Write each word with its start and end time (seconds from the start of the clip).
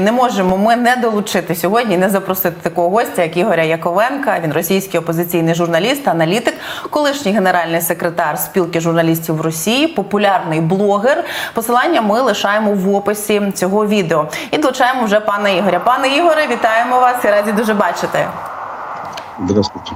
Не 0.00 0.12
можемо 0.12 0.58
ми 0.58 0.76
не 0.76 0.96
долучити 0.96 1.54
сьогодні, 1.54 1.96
не 1.96 2.08
запросити 2.08 2.56
такого 2.62 2.90
гостя, 2.90 3.22
як 3.22 3.36
Ігоря 3.36 3.62
Яковенка. 3.62 4.40
Він 4.40 4.52
російський 4.52 5.00
опозиційний 5.00 5.54
журналіст, 5.54 6.08
аналітик, 6.08 6.54
колишній 6.90 7.32
генеральний 7.32 7.80
секретар 7.80 8.38
спілки 8.38 8.80
журналістів 8.80 9.36
в 9.36 9.40
Росії, 9.40 9.86
популярний 9.88 10.60
блогер. 10.60 11.24
Посилання 11.54 12.00
ми 12.00 12.20
лишаємо 12.20 12.72
в 12.72 12.94
описі 12.94 13.52
цього 13.54 13.86
відео. 13.86 14.28
І 14.50 14.58
долучаємо 14.58 15.04
вже 15.04 15.20
пана 15.20 15.48
Ігоря. 15.48 15.80
Пане 15.80 16.08
Ігоре, 16.08 16.46
вітаємо 16.46 17.00
вас 17.00 17.24
і 17.24 17.28
раді 17.28 17.52
дуже 17.52 17.74
бачити. 17.74 18.26
Здравствуйте. 19.44 19.90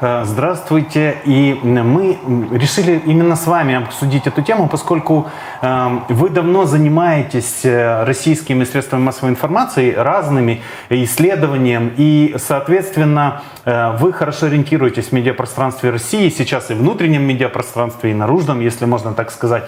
Э, 0.00 0.24
Здравствуйте. 0.24 1.16
И 1.24 1.58
мы 1.62 2.18
решили 2.52 3.02
именно 3.06 3.36
с 3.36 3.46
вами 3.46 3.74
обсудить 3.74 4.26
эту 4.26 4.42
тему, 4.42 4.68
поскольку 4.68 5.28
э, 5.62 5.98
вы 6.08 6.28
давно 6.28 6.64
занимаетесь 6.64 7.64
э, 7.64 8.04
российскими 8.04 8.64
средствами 8.64 9.02
массовой 9.02 9.30
информации, 9.30 9.92
разными 9.94 10.62
исследованием, 10.90 11.92
и, 11.96 12.34
соответственно, 12.38 13.42
э, 13.64 13.96
вы 13.98 14.12
хорошо 14.12 14.46
ориентируетесь 14.46 15.06
в 15.06 15.12
медиапространстве 15.12 15.90
России, 15.90 16.28
сейчас 16.28 16.70
и 16.70 16.74
внутреннем 16.74 17.22
медиапространстве, 17.22 18.10
и 18.10 18.14
наружном, 18.14 18.60
если 18.60 18.84
можно 18.84 19.12
так 19.12 19.30
сказать. 19.30 19.64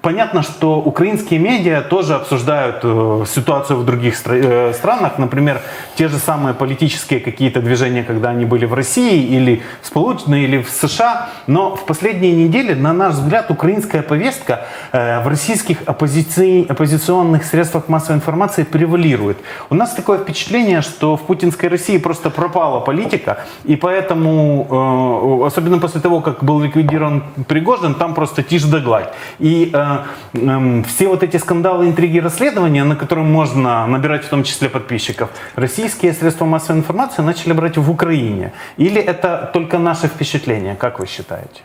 Понятно, 0.00 0.42
что 0.42 0.78
украинские 0.78 1.40
медиа 1.40 1.80
тоже 1.82 2.14
обсуждают 2.14 2.76
э, 2.84 3.24
ситуацию 3.26 3.80
в 3.80 3.84
других 3.84 4.14
стра- 4.14 4.40
э, 4.40 4.72
странах, 4.72 5.18
например, 5.18 5.60
те 5.96 6.06
же 6.06 6.18
самые 6.18 6.54
политические 6.54 7.18
какие-то 7.18 7.60
движения, 7.60 8.04
когда 8.04 8.28
они 8.28 8.44
были 8.44 8.64
в 8.64 8.74
России 8.74 9.24
или 9.24 9.60
в 9.82 9.86
Сполученной, 9.88 10.44
или 10.44 10.62
в 10.62 10.70
США. 10.70 11.30
Но 11.48 11.74
в 11.74 11.84
последние 11.84 12.32
недели, 12.32 12.74
на 12.74 12.92
наш 12.92 13.14
взгляд, 13.14 13.50
украинская 13.50 14.02
повестка 14.02 14.66
э, 14.92 15.20
в 15.24 15.26
российских 15.26 15.78
оппозиции- 15.86 16.64
оппозиционных 16.68 17.42
средствах 17.42 17.88
массовой 17.88 18.18
информации 18.18 18.62
превалирует. 18.62 19.38
У 19.68 19.74
нас 19.74 19.94
такое 19.94 20.18
впечатление, 20.18 20.80
что 20.82 21.16
в 21.16 21.22
путинской 21.22 21.68
России 21.68 21.98
просто 21.98 22.30
пропала 22.30 22.78
политика, 22.78 23.40
и 23.64 23.74
поэтому, 23.74 25.40
э, 25.42 25.46
особенно 25.46 25.80
после 25.80 26.00
того, 26.00 26.20
как 26.20 26.44
был 26.44 26.60
ликвидирован 26.60 27.24
Пригожин, 27.48 27.94
там 27.94 28.14
просто 28.14 28.44
тишь 28.44 28.62
да 28.62 28.78
гладь. 28.78 29.12
И 29.40 29.72
э, 29.74 29.87
эм, 30.34 30.84
все 30.84 31.08
вот 31.08 31.22
эти 31.22 31.36
скандалы, 31.36 31.86
интриги, 31.86 32.18
расследования, 32.18 32.84
на 32.84 32.96
которые 32.96 33.26
можно 33.26 33.86
набирать 33.86 34.24
в 34.24 34.28
том 34.28 34.44
числе 34.44 34.68
подписчиков, 34.68 35.30
российские 35.56 36.12
средства 36.12 36.46
массовой 36.46 36.78
информации 36.78 37.22
начали 37.22 37.52
брать 37.52 37.76
в 37.76 37.90
Украине. 37.90 38.52
Или 38.76 39.00
это 39.00 39.50
только 39.52 39.78
наше 39.78 40.06
впечатление, 40.08 40.76
как 40.76 41.00
вы 41.00 41.06
считаете? 41.06 41.62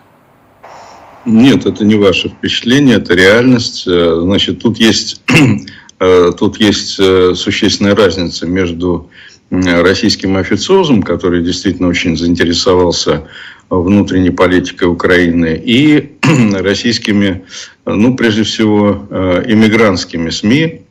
Нет, 1.26 1.66
это 1.66 1.86
не 1.86 1.96
ваше 1.96 2.30
впечатление, 2.30 2.98
это 2.98 3.14
реальность. 3.14 3.88
Э, 3.88 4.20
Значит, 4.22 4.62
тут 4.62 4.78
есть, 4.78 5.22
э, 6.00 6.32
тут 6.38 6.60
есть 6.60 7.00
э, 7.00 7.34
существенная 7.36 7.96
разница 7.96 8.46
между 8.46 9.10
российским 9.52 10.36
официозом, 10.38 11.04
который 11.04 11.44
действительно 11.44 11.88
очень 11.88 12.18
заинтересовался 12.18 13.28
внутренней 13.70 14.32
политикой 14.32 14.86
Украины, 14.86 15.62
и 15.64 16.13
российскими, 16.54 17.44
ну, 17.86 18.16
прежде 18.16 18.44
всего, 18.44 19.08
э, 19.10 19.44
иммигрантскими 19.48 20.30
СМИ, 20.30 20.82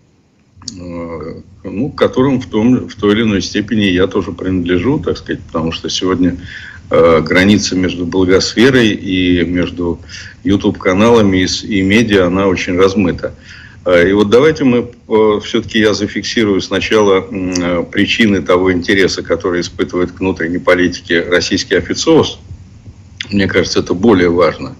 э, 0.78 1.34
ну, 1.64 1.90
к 1.90 1.96
которым 1.96 2.40
в, 2.40 2.46
том, 2.46 2.88
в 2.88 2.94
той 2.96 3.14
или 3.14 3.22
иной 3.22 3.42
степени 3.42 3.84
я 3.84 4.06
тоже 4.06 4.32
принадлежу, 4.32 4.98
так 4.98 5.16
сказать, 5.16 5.40
потому 5.42 5.72
что 5.72 5.88
сегодня 5.88 6.36
э, 6.90 7.20
граница 7.20 7.76
между 7.76 8.04
благосферой 8.04 8.88
и 8.88 9.44
между 9.44 10.00
YouTube-каналами 10.44 11.38
и, 11.38 11.78
и 11.78 11.82
медиа, 11.82 12.26
она 12.26 12.46
очень 12.46 12.76
размыта. 12.76 13.34
Э, 13.86 14.06
И 14.08 14.12
вот 14.12 14.28
давайте 14.28 14.64
мы, 14.64 14.90
все-таки 15.40 15.78
я 15.78 15.94
зафиксирую 15.94 16.60
сначала 16.60 17.22
причины 17.90 18.42
того 18.42 18.72
интереса, 18.72 19.22
который 19.22 19.62
испытывает 19.62 20.12
к 20.12 20.20
внутренней 20.20 20.58
политике 20.58 21.22
российский 21.22 21.76
официоз. 21.76 22.38
Мне 23.30 23.46
кажется, 23.46 23.78
это 23.78 23.94
более 23.94 24.28
важно. 24.28 24.76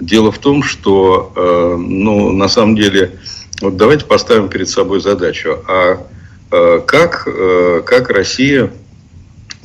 Дело 0.00 0.32
в 0.32 0.38
том, 0.38 0.62
что, 0.62 1.32
э, 1.36 1.76
ну, 1.78 2.32
на 2.32 2.48
самом 2.48 2.74
деле, 2.74 3.18
вот 3.60 3.76
давайте 3.76 4.06
поставим 4.06 4.48
перед 4.48 4.68
собой 4.68 5.00
задачу, 5.00 5.58
а 5.68 6.06
э, 6.50 6.80
как, 6.86 7.24
э, 7.26 7.82
как 7.84 8.08
Россия 8.08 8.70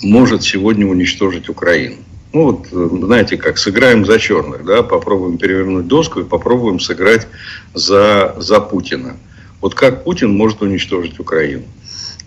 может 0.03 0.43
сегодня 0.43 0.85
уничтожить 0.87 1.47
Украину? 1.47 1.95
Ну, 2.33 2.43
вот, 2.43 2.67
э, 2.69 3.05
знаете 3.05 3.37
как, 3.37 3.57
сыграем 3.57 4.05
за 4.05 4.19
черных, 4.19 4.65
да, 4.65 4.83
попробуем 4.83 5.37
перевернуть 5.37 5.87
доску 5.87 6.19
и 6.19 6.25
попробуем 6.25 6.81
сыграть 6.81 7.27
за, 7.73 8.35
за 8.37 8.59
Путина. 8.59 9.15
Вот 9.61 9.73
как 9.73 10.03
Путин 10.03 10.35
может 10.35 10.61
уничтожить 10.61 11.17
Украину? 11.17 11.63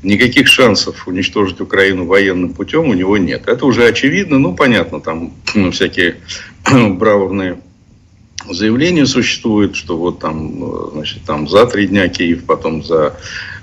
Никаких 0.03 0.47
шансов 0.47 1.07
уничтожить 1.07 1.61
Украину 1.61 2.07
военным 2.07 2.55
путем 2.55 2.89
у 2.89 2.95
него 2.95 3.19
нет. 3.19 3.49
Это 3.49 3.67
уже 3.67 3.85
очевидно, 3.85 4.39
ну, 4.39 4.55
понятно, 4.55 5.01
там 5.01 5.35
ну, 5.55 5.71
всякие 5.73 6.17
бравурные 6.89 7.59
заявления 8.47 9.07
существуют, 9.07 9.77
что 9.77 9.97
вот 9.97 10.21
там, 10.21 10.63
э, 10.63 10.91
значит, 10.93 11.23
там 11.27 11.49
за 11.49 11.67
три 11.67 11.87
дня 11.87 12.09
Киев, 12.09 12.45
потом 12.45 12.85
за 12.85 13.17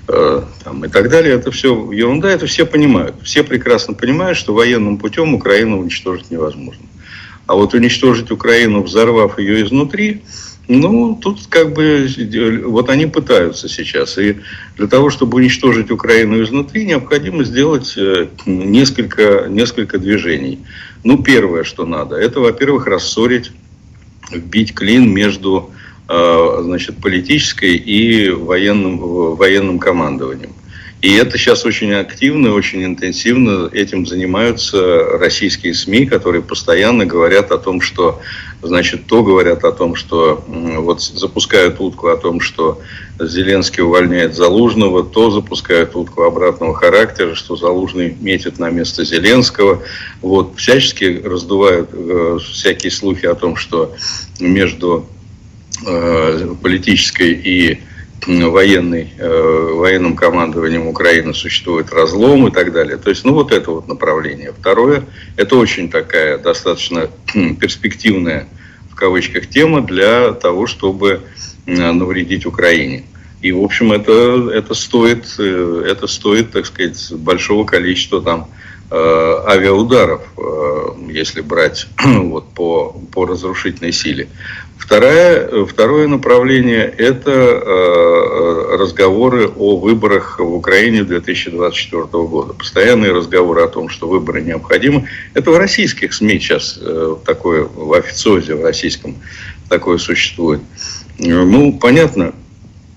э, 0.08 0.42
там, 0.64 0.84
и 0.84 0.88
так 0.88 1.08
далее. 1.08 1.34
Это 1.34 1.50
все 1.50 1.90
ерунда, 1.92 2.30
это 2.30 2.46
все 2.46 2.66
понимают. 2.66 3.16
Все 3.22 3.42
прекрасно 3.42 3.94
понимают, 3.94 4.38
что 4.38 4.54
военным 4.54 4.98
путем 4.98 5.34
Украину 5.34 5.80
уничтожить 5.80 6.30
невозможно. 6.30 6.84
А 7.46 7.54
вот 7.54 7.74
уничтожить 7.74 8.30
Украину, 8.30 8.82
взорвав 8.82 9.38
ее 9.38 9.64
изнутри, 9.64 10.22
ну, 10.68 11.16
тут 11.22 11.46
как 11.48 11.74
бы 11.74 12.08
вот 12.64 12.90
они 12.90 13.06
пытаются 13.06 13.68
сейчас. 13.68 14.18
И 14.18 14.38
для 14.76 14.88
того, 14.88 15.10
чтобы 15.10 15.36
уничтожить 15.36 15.92
Украину 15.92 16.42
изнутри, 16.42 16.84
необходимо 16.84 17.44
сделать 17.44 17.94
э, 17.96 18.26
несколько, 18.46 19.46
несколько 19.48 19.98
движений. 19.98 20.58
Ну, 21.04 21.22
первое, 21.22 21.62
что 21.62 21.86
надо, 21.86 22.16
это, 22.16 22.40
во-первых, 22.40 22.86
рассорить 22.86 23.52
вбить 24.30 24.74
клин 24.74 25.12
между 25.12 25.70
э, 26.08 26.58
значит, 26.62 26.98
политической 26.98 27.76
и 27.76 28.30
военным, 28.30 28.98
военным 29.36 29.78
командованием. 29.78 30.52
И 31.02 31.14
это 31.14 31.36
сейчас 31.36 31.64
очень 31.64 31.92
активно, 31.92 32.52
очень 32.52 32.84
интенсивно 32.84 33.68
этим 33.72 34.06
занимаются 34.06 35.18
российские 35.18 35.74
СМИ, 35.74 36.06
которые 36.06 36.42
постоянно 36.42 37.04
говорят 37.04 37.52
о 37.52 37.58
том, 37.58 37.80
что, 37.80 38.20
значит, 38.66 39.06
то 39.06 39.22
говорят 39.22 39.64
о 39.64 39.72
том, 39.72 39.94
что 39.94 40.44
вот 40.46 41.02
запускают 41.02 41.80
утку 41.80 42.08
о 42.08 42.16
том, 42.16 42.40
что 42.40 42.80
Зеленский 43.18 43.82
увольняет 43.82 44.34
Залужного, 44.34 45.04
то 45.04 45.30
запускают 45.30 45.96
утку 45.96 46.22
обратного 46.22 46.74
характера, 46.74 47.34
что 47.34 47.56
Залужный 47.56 48.16
метит 48.20 48.58
на 48.58 48.70
место 48.70 49.04
Зеленского. 49.04 49.82
Вот, 50.20 50.56
всячески 50.56 51.22
раздувают 51.24 51.90
э, 51.92 52.38
всякие 52.42 52.90
слухи 52.90 53.26
о 53.26 53.34
том, 53.34 53.56
что 53.56 53.94
между 54.38 55.06
э, 55.86 56.54
политической 56.62 57.32
и 57.32 57.80
военной, 58.26 59.12
э, 59.18 59.70
военным 59.74 60.16
командованием 60.16 60.86
Украины 60.86 61.34
существует 61.34 61.92
разлом 61.92 62.48
и 62.48 62.50
так 62.50 62.72
далее. 62.72 62.96
То 62.96 63.10
есть, 63.10 63.24
ну, 63.24 63.34
вот 63.34 63.52
это 63.52 63.70
вот 63.70 63.88
направление. 63.88 64.52
Второе, 64.58 65.04
это 65.36 65.56
очень 65.56 65.90
такая 65.90 66.38
достаточно 66.38 67.08
перспективная, 67.60 68.48
в 68.90 68.94
кавычках, 68.94 69.48
тема 69.48 69.80
для 69.82 70.32
того, 70.32 70.66
чтобы 70.66 71.22
э, 71.66 71.92
навредить 71.92 72.46
Украине. 72.46 73.04
И, 73.42 73.52
в 73.52 73.62
общем, 73.62 73.92
это, 73.92 74.50
это, 74.52 74.74
стоит, 74.74 75.26
э, 75.38 75.84
это 75.86 76.06
стоит, 76.06 76.52
так 76.52 76.66
сказать, 76.66 77.12
большого 77.12 77.64
количества 77.64 78.22
там 78.22 78.48
э, 78.50 78.55
авиаударов, 78.94 80.22
э, 80.36 81.10
если 81.10 81.40
брать 81.40 81.86
вот, 82.04 82.48
по, 82.50 82.96
по 83.12 83.26
разрушительной 83.26 83.92
силе. 83.92 84.28
Второе, 84.78 85.64
второе 85.64 86.06
направление– 86.06 86.84
это 86.98 87.30
э, 87.30 88.76
разговоры 88.76 89.48
о 89.48 89.78
выборах 89.78 90.38
в 90.38 90.54
Украине 90.54 91.02
2024 91.02 92.02
года. 92.24 92.52
Постоянные 92.52 93.12
разговоры 93.12 93.62
о 93.62 93.68
том, 93.68 93.88
что 93.88 94.06
выборы 94.06 94.42
необходимы. 94.42 95.08
Это 95.34 95.50
в 95.50 95.56
российских 95.56 96.12
СМИ 96.12 96.38
сейчас 96.38 96.78
э, 96.80 97.16
такое, 97.24 97.64
в 97.64 97.92
официозе 97.94 98.54
в 98.54 98.62
российском 98.62 99.16
такое 99.68 99.98
существует. 99.98 100.60
Ну, 101.18 101.72
понятно, 101.80 102.34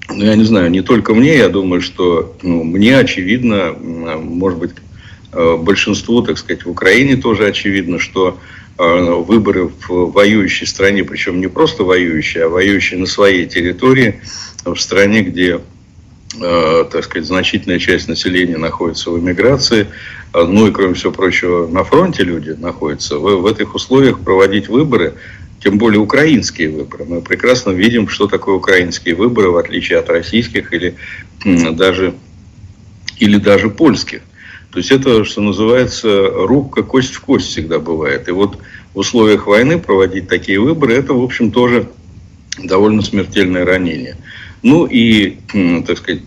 ну, 0.09 0.23
я 0.23 0.35
не 0.35 0.43
знаю, 0.43 0.69
не 0.69 0.81
только 0.81 1.13
мне, 1.13 1.37
я 1.37 1.49
думаю, 1.49 1.81
что 1.81 2.35
ну, 2.41 2.63
мне 2.63 2.97
очевидно, 2.97 3.73
может 3.73 4.59
быть, 4.59 4.71
э, 4.71 4.88
большинству, 5.31 6.21
так 6.21 6.37
сказать, 6.37 6.65
в 6.65 6.69
Украине 6.69 7.15
тоже 7.15 7.45
очевидно, 7.47 7.99
что 7.99 8.39
э, 8.77 9.11
выборы 9.11 9.65
в 9.87 10.11
воюющей 10.11 10.65
стране, 10.65 11.03
причем 11.03 11.39
не 11.39 11.47
просто 11.47 11.83
воюющие, 11.83 12.45
а 12.45 12.49
воюющие 12.49 12.99
на 12.99 13.05
своей 13.05 13.45
территории, 13.45 14.21
в 14.65 14.75
стране, 14.77 15.21
где, 15.21 15.61
э, 16.41 16.85
так 16.91 17.03
сказать, 17.03 17.27
значительная 17.27 17.79
часть 17.79 18.07
населения 18.07 18.57
находится 18.57 19.11
в 19.11 19.19
эмиграции, 19.19 19.87
ну 20.33 20.67
и, 20.67 20.71
кроме 20.71 20.93
всего 20.93 21.11
прочего, 21.11 21.67
на 21.67 21.83
фронте 21.83 22.23
люди 22.23 22.51
находятся, 22.51 23.17
в, 23.17 23.41
в 23.41 23.45
этих 23.47 23.73
условиях 23.75 24.19
проводить 24.19 24.67
выборы, 24.67 25.15
тем 25.63 25.77
более 25.77 25.99
украинские 25.99 26.69
выборы. 26.69 27.05
Мы 27.05 27.21
прекрасно 27.21 27.71
видим, 27.71 28.07
что 28.07 28.27
такое 28.27 28.55
украинские 28.55 29.15
выборы, 29.15 29.49
в 29.49 29.57
отличие 29.57 29.99
от 29.99 30.09
российских 30.09 30.73
или 30.73 30.95
даже, 31.43 32.13
или 33.17 33.37
даже 33.37 33.69
польских. 33.69 34.21
То 34.71 34.77
есть 34.77 34.91
это, 34.91 35.23
что 35.25 35.41
называется, 35.41 36.29
рубка 36.29 36.83
кость 36.83 37.13
в 37.13 37.21
кость 37.21 37.47
всегда 37.47 37.79
бывает. 37.79 38.27
И 38.27 38.31
вот 38.31 38.59
в 38.93 38.99
условиях 38.99 39.47
войны 39.47 39.79
проводить 39.79 40.27
такие 40.27 40.59
выборы, 40.59 40.93
это, 40.93 41.13
в 41.13 41.23
общем, 41.23 41.51
тоже 41.51 41.89
довольно 42.63 43.01
смертельное 43.01 43.65
ранение. 43.65 44.17
Ну 44.61 44.85
и, 44.85 45.37
так 45.87 45.97
сказать, 45.97 46.23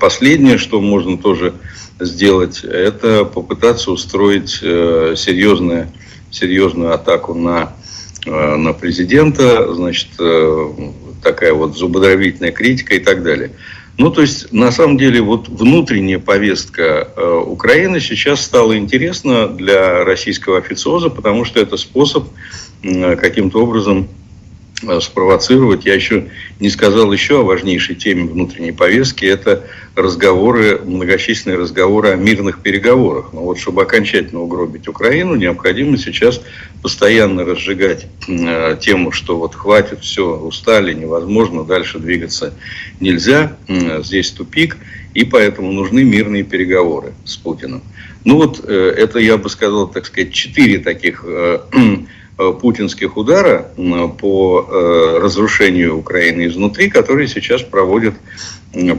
последнее, 0.00 0.58
что 0.58 0.80
можно 0.80 1.18
тоже 1.18 1.54
сделать, 2.00 2.62
это 2.64 3.24
попытаться 3.24 3.90
устроить 3.90 4.60
э, 4.62 5.14
серьезную, 5.16 5.88
серьезную 6.30 6.92
атаку 6.92 7.34
на, 7.34 7.72
э, 8.26 8.56
на 8.56 8.72
президента, 8.72 9.72
значит, 9.74 10.08
э, 10.18 10.72
такая 11.22 11.52
вот 11.52 11.76
зубодробительная 11.76 12.52
критика 12.52 12.94
и 12.94 13.00
так 13.00 13.22
далее. 13.22 13.52
Ну, 13.96 14.10
то 14.10 14.22
есть, 14.22 14.52
на 14.52 14.72
самом 14.72 14.98
деле, 14.98 15.20
вот 15.20 15.48
внутренняя 15.48 16.18
повестка 16.18 17.08
Украины 17.46 18.00
сейчас 18.00 18.40
стала 18.40 18.76
интересна 18.76 19.46
для 19.46 20.04
российского 20.04 20.58
официоза, 20.58 21.10
потому 21.10 21.44
что 21.44 21.60
это 21.60 21.76
способ 21.76 22.28
каким-то 22.82 23.62
образом 23.62 24.08
Э, 24.08 24.23
спровоцировать. 25.00 25.86
Я 25.86 25.94
еще 25.94 26.28
не 26.60 26.68
сказал 26.68 27.12
еще 27.12 27.40
о 27.40 27.44
важнейшей 27.44 27.94
теме 27.94 28.24
внутренней 28.24 28.72
повестки. 28.72 29.24
Это 29.24 29.64
разговоры, 29.94 30.80
многочисленные 30.84 31.58
разговоры 31.58 32.10
о 32.10 32.16
мирных 32.16 32.60
переговорах. 32.60 33.32
Но 33.32 33.42
вот 33.42 33.58
чтобы 33.58 33.82
окончательно 33.82 34.40
угробить 34.40 34.88
Украину, 34.88 35.36
необходимо 35.36 35.96
сейчас 35.96 36.40
постоянно 36.82 37.44
разжигать 37.44 38.06
э, 38.28 38.76
тему, 38.80 39.12
что 39.12 39.38
вот 39.38 39.54
хватит, 39.54 40.00
все, 40.00 40.36
устали, 40.36 40.92
невозможно, 40.92 41.64
дальше 41.64 41.98
двигаться 41.98 42.54
нельзя, 43.00 43.56
здесь 43.68 44.30
тупик, 44.30 44.76
и 45.14 45.24
поэтому 45.24 45.72
нужны 45.72 46.04
мирные 46.04 46.42
переговоры 46.42 47.14
с 47.24 47.36
Путиным. 47.36 47.82
Ну 48.24 48.36
вот 48.36 48.64
э, 48.64 48.94
это, 48.96 49.18
я 49.18 49.36
бы 49.36 49.48
сказал, 49.48 49.88
так 49.88 50.06
сказать, 50.06 50.32
четыре 50.32 50.78
таких 50.78 51.24
Э, 51.26 51.58
путинских 52.36 53.16
удара 53.16 53.70
по 54.18 54.66
э, 54.68 55.18
разрушению 55.22 55.98
Украины 55.98 56.46
изнутри, 56.46 56.90
которые 56.90 57.28
сейчас 57.28 57.62
проводят, 57.62 58.14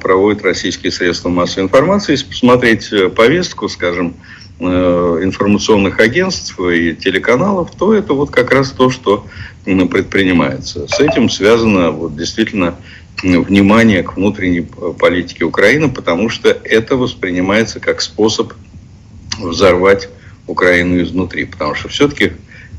проводят 0.01 0.43
российские 0.43 0.91
средства 0.91 1.29
массовой 1.29 1.65
информации. 1.65 2.13
Если 2.13 2.27
посмотреть 2.27 2.93
э, 2.93 3.09
повестку, 3.09 3.67
скажем, 3.67 4.15
информационных 4.57 5.99
агентств 5.99 6.57
и 6.61 6.95
телеканалов, 6.95 7.71
то 7.77 7.93
это 7.93 8.13
вот 8.13 8.31
как 8.31 8.51
раз 8.51 8.71
то, 8.71 8.89
что 8.89 9.27
предпринимается. 9.65 10.88
С 10.88 10.97
этим 11.01 11.29
связано 11.29 11.91
вот 11.91 12.15
действительно 12.15 12.75
внимание 13.21 14.01
к 14.01 14.15
внутренней 14.15 14.61
политике 14.97 15.43
Украины, 15.43 15.89
потому 15.89 16.29
что 16.29 16.49
это 16.49 16.95
воспринимается 16.95 17.81
как 17.81 17.99
способ 17.99 18.53
взорвать 19.38 20.07
Украину 20.47 21.03
изнутри. 21.03 21.43
Потому 21.43 21.75
что 21.75 21.89
все-таки 21.89 22.31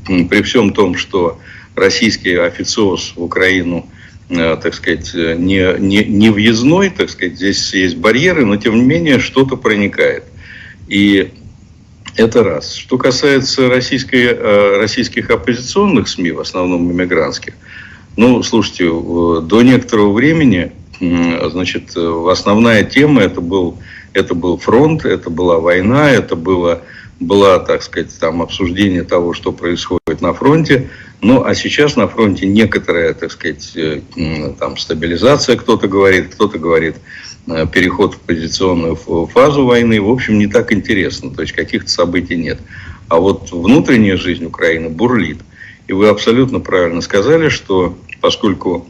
при 0.07 0.41
всем 0.41 0.73
том, 0.73 0.95
что 0.95 1.39
российский 1.75 2.35
официоз 2.35 3.13
в 3.15 3.23
Украину, 3.23 3.87
э, 4.29 4.57
так 4.61 4.73
сказать, 4.73 5.13
не, 5.13 5.79
не, 5.79 6.03
не 6.03 6.29
въездной, 6.29 6.89
так 6.89 7.09
сказать, 7.09 7.35
здесь 7.35 7.73
есть 7.73 7.97
барьеры, 7.97 8.45
но 8.45 8.57
тем 8.57 8.75
не 8.75 8.83
менее 8.83 9.19
что-то 9.19 9.57
проникает. 9.57 10.23
И 10.87 11.31
это 12.15 12.43
раз. 12.43 12.73
Что 12.73 12.97
касается 12.97 13.69
российской, 13.69 14.25
э, 14.25 14.77
российских 14.77 15.29
оппозиционных 15.29 16.07
СМИ, 16.07 16.31
в 16.31 16.39
основном 16.39 16.91
иммигрантских, 16.91 17.53
ну, 18.15 18.41
слушайте, 18.41 18.85
до 18.85 19.61
некоторого 19.61 20.11
времени, 20.11 20.71
значит, 20.99 21.95
основная 21.95 22.83
тема 22.83 23.21
это 23.21 23.41
был, 23.41 23.77
это 24.13 24.33
был 24.33 24.57
фронт, 24.57 25.05
это 25.05 25.29
была 25.29 25.59
война, 25.59 26.09
это 26.09 26.35
было 26.35 26.81
была, 27.19 27.59
так 27.59 27.81
сказать, 27.83 28.17
там 28.19 28.41
обсуждение 28.41 29.03
того, 29.03 29.33
что 29.33 29.51
происходит 29.51 30.21
на 30.21 30.33
фронте. 30.33 30.89
Ну, 31.21 31.43
а 31.43 31.55
сейчас 31.55 31.95
на 31.95 32.07
фронте 32.07 32.45
некоторая, 32.45 33.13
так 33.13 33.31
сказать, 33.31 33.71
э, 33.75 34.01
там 34.59 34.77
стабилизация, 34.77 35.55
кто-то 35.55 35.87
говорит, 35.87 36.35
кто-то 36.35 36.59
говорит 36.59 36.97
э, 37.47 37.65
переход 37.71 38.15
в 38.15 38.19
позиционную 38.19 38.95
фазу 38.95 39.65
войны. 39.65 39.99
В 39.99 40.09
общем, 40.09 40.37
не 40.37 40.47
так 40.47 40.71
интересно, 40.71 41.33
то 41.33 41.41
есть 41.41 41.53
каких-то 41.53 41.89
событий 41.89 42.35
нет. 42.35 42.59
А 43.07 43.17
вот 43.17 43.51
внутренняя 43.51 44.17
жизнь 44.17 44.45
Украины 44.45 44.89
бурлит. 44.89 45.39
И 45.87 45.93
вы 45.93 46.09
абсолютно 46.09 46.59
правильно 46.59 47.01
сказали, 47.01 47.49
что 47.49 47.97
поскольку 48.21 48.85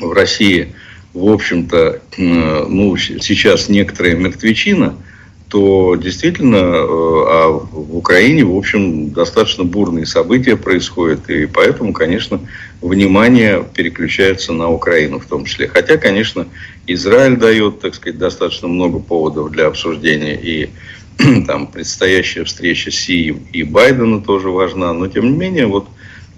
в 0.00 0.12
России, 0.12 0.74
в 1.14 1.26
общем-то, 1.28 2.00
ну, 2.18 2.96
сейчас 2.96 3.68
некоторая 3.68 4.14
мертвечина– 4.14 4.96
то 5.50 5.96
действительно 5.96 6.56
э, 6.56 6.86
а 7.32 7.48
в 7.48 7.96
Украине, 7.96 8.44
в 8.44 8.56
общем, 8.56 9.10
достаточно 9.10 9.64
бурные 9.64 10.06
события 10.06 10.56
происходят, 10.56 11.28
и 11.28 11.46
поэтому, 11.46 11.92
конечно, 11.92 12.40
внимание 12.80 13.66
переключается 13.74 14.52
на 14.52 14.70
Украину 14.70 15.18
в 15.18 15.26
том 15.26 15.44
числе. 15.44 15.66
Хотя, 15.66 15.96
конечно, 15.96 16.46
Израиль 16.86 17.36
дает, 17.36 17.80
так 17.80 17.96
сказать, 17.96 18.18
достаточно 18.18 18.68
много 18.68 19.00
поводов 19.00 19.50
для 19.50 19.66
обсуждения, 19.66 20.38
и 20.40 20.70
там 21.48 21.66
предстоящая 21.66 22.44
встреча 22.44 22.92
Си 22.92 23.36
и 23.52 23.64
Байдена 23.64 24.20
тоже 24.20 24.50
важна, 24.50 24.92
но 24.92 25.08
тем 25.08 25.32
не 25.32 25.36
менее, 25.36 25.66
вот 25.66 25.88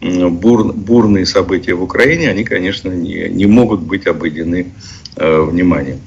бур, 0.00 0.72
бурные 0.72 1.26
события 1.26 1.74
в 1.74 1.82
Украине, 1.82 2.30
они, 2.30 2.44
конечно, 2.44 2.90
не, 2.90 3.28
не 3.28 3.44
могут 3.44 3.80
быть 3.80 4.06
обойдены 4.06 4.72
э, 5.16 5.40
вниманием. 5.42 6.00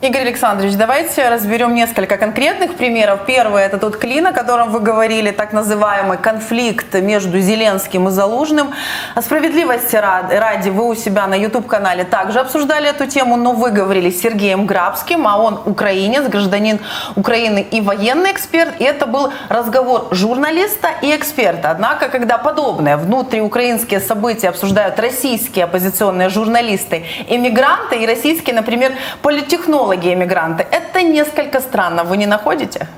Игорь 0.00 0.20
Александрович, 0.20 0.76
давайте 0.76 1.28
разберем 1.28 1.74
несколько 1.74 2.18
конкретных 2.18 2.76
примеров. 2.76 3.26
Первый– 3.26 3.62
это 3.64 3.78
тот 3.78 3.96
клин, 3.96 4.28
о 4.28 4.32
котором 4.32 4.70
вы 4.70 4.78
говорили, 4.78 5.32
так 5.32 5.52
называемый 5.52 6.18
конфликт 6.18 6.94
между 6.94 7.40
Зеленским 7.40 8.06
и 8.06 8.12
Залужным. 8.12 8.70
О 9.16 9.22
справедливости 9.22 9.96
ради 9.96 10.68
вы 10.68 10.86
у 10.86 10.94
себя 10.94 11.26
на 11.26 11.34
YouTube-канале 11.34 12.04
также 12.04 12.38
обсуждали 12.38 12.88
эту 12.88 13.08
тему, 13.08 13.34
но 13.34 13.50
вы 13.50 13.72
говорили 13.72 14.10
с 14.10 14.22
Сергеем 14.22 14.66
Грабским, 14.66 15.26
а 15.26 15.36
он 15.36 15.60
украинец, 15.66 16.28
гражданин 16.28 16.78
Украины 17.16 17.66
и 17.68 17.80
военный 17.80 18.30
эксперт. 18.30 18.80
И 18.80 18.84
это 18.84 19.04
был 19.04 19.32
разговор 19.48 20.06
журналиста 20.12 20.90
и 21.02 21.12
эксперта. 21.12 21.72
Однако, 21.72 22.08
когда 22.08 22.38
подобные 22.38 22.98
внутриукраинские 22.98 23.98
события 23.98 24.50
обсуждают 24.50 24.96
российские 25.00 25.64
оппозиционные 25.64 26.28
журналисты, 26.28 27.04
иммигранты 27.26 27.96
и 27.96 28.06
российские, 28.06 28.54
например, 28.54 28.92
политтехнологи, 29.22 29.87
технологи-эмигранты. 29.88 30.66
Это 30.70 31.02
несколько 31.02 31.60
странно, 31.60 32.04
вы 32.04 32.16
не 32.16 32.26
находите? 32.26 32.88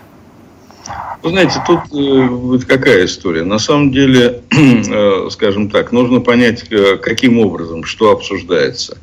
Вы 1.23 1.31
знаете, 1.31 1.63
тут 1.67 1.81
э, 1.93 2.67
какая 2.67 3.05
история? 3.05 3.45
На 3.45 3.59
самом 3.59 3.93
деле, 3.93 4.41
э, 4.51 5.29
скажем 5.31 5.69
так, 5.69 5.93
нужно 5.93 6.21
понять, 6.21 6.65
э, 6.71 6.97
каким 6.97 7.39
образом, 7.39 7.85
что 7.85 8.11
обсуждается. 8.11 8.97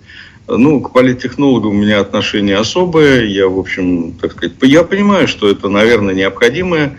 Ну, 0.47 0.81
к 0.81 0.93
политтехнологам 0.93 1.71
у 1.71 1.73
меня 1.73 1.99
отношение 1.99 2.57
особое. 2.57 3.25
Я, 3.25 3.47
в 3.47 3.59
общем, 3.59 4.13
так 4.13 4.31
сказать, 4.31 4.53
я 4.61 4.83
понимаю, 4.83 5.27
что 5.27 5.49
это, 5.49 5.69
наверное, 5.69 6.15
необходимая 6.15 6.97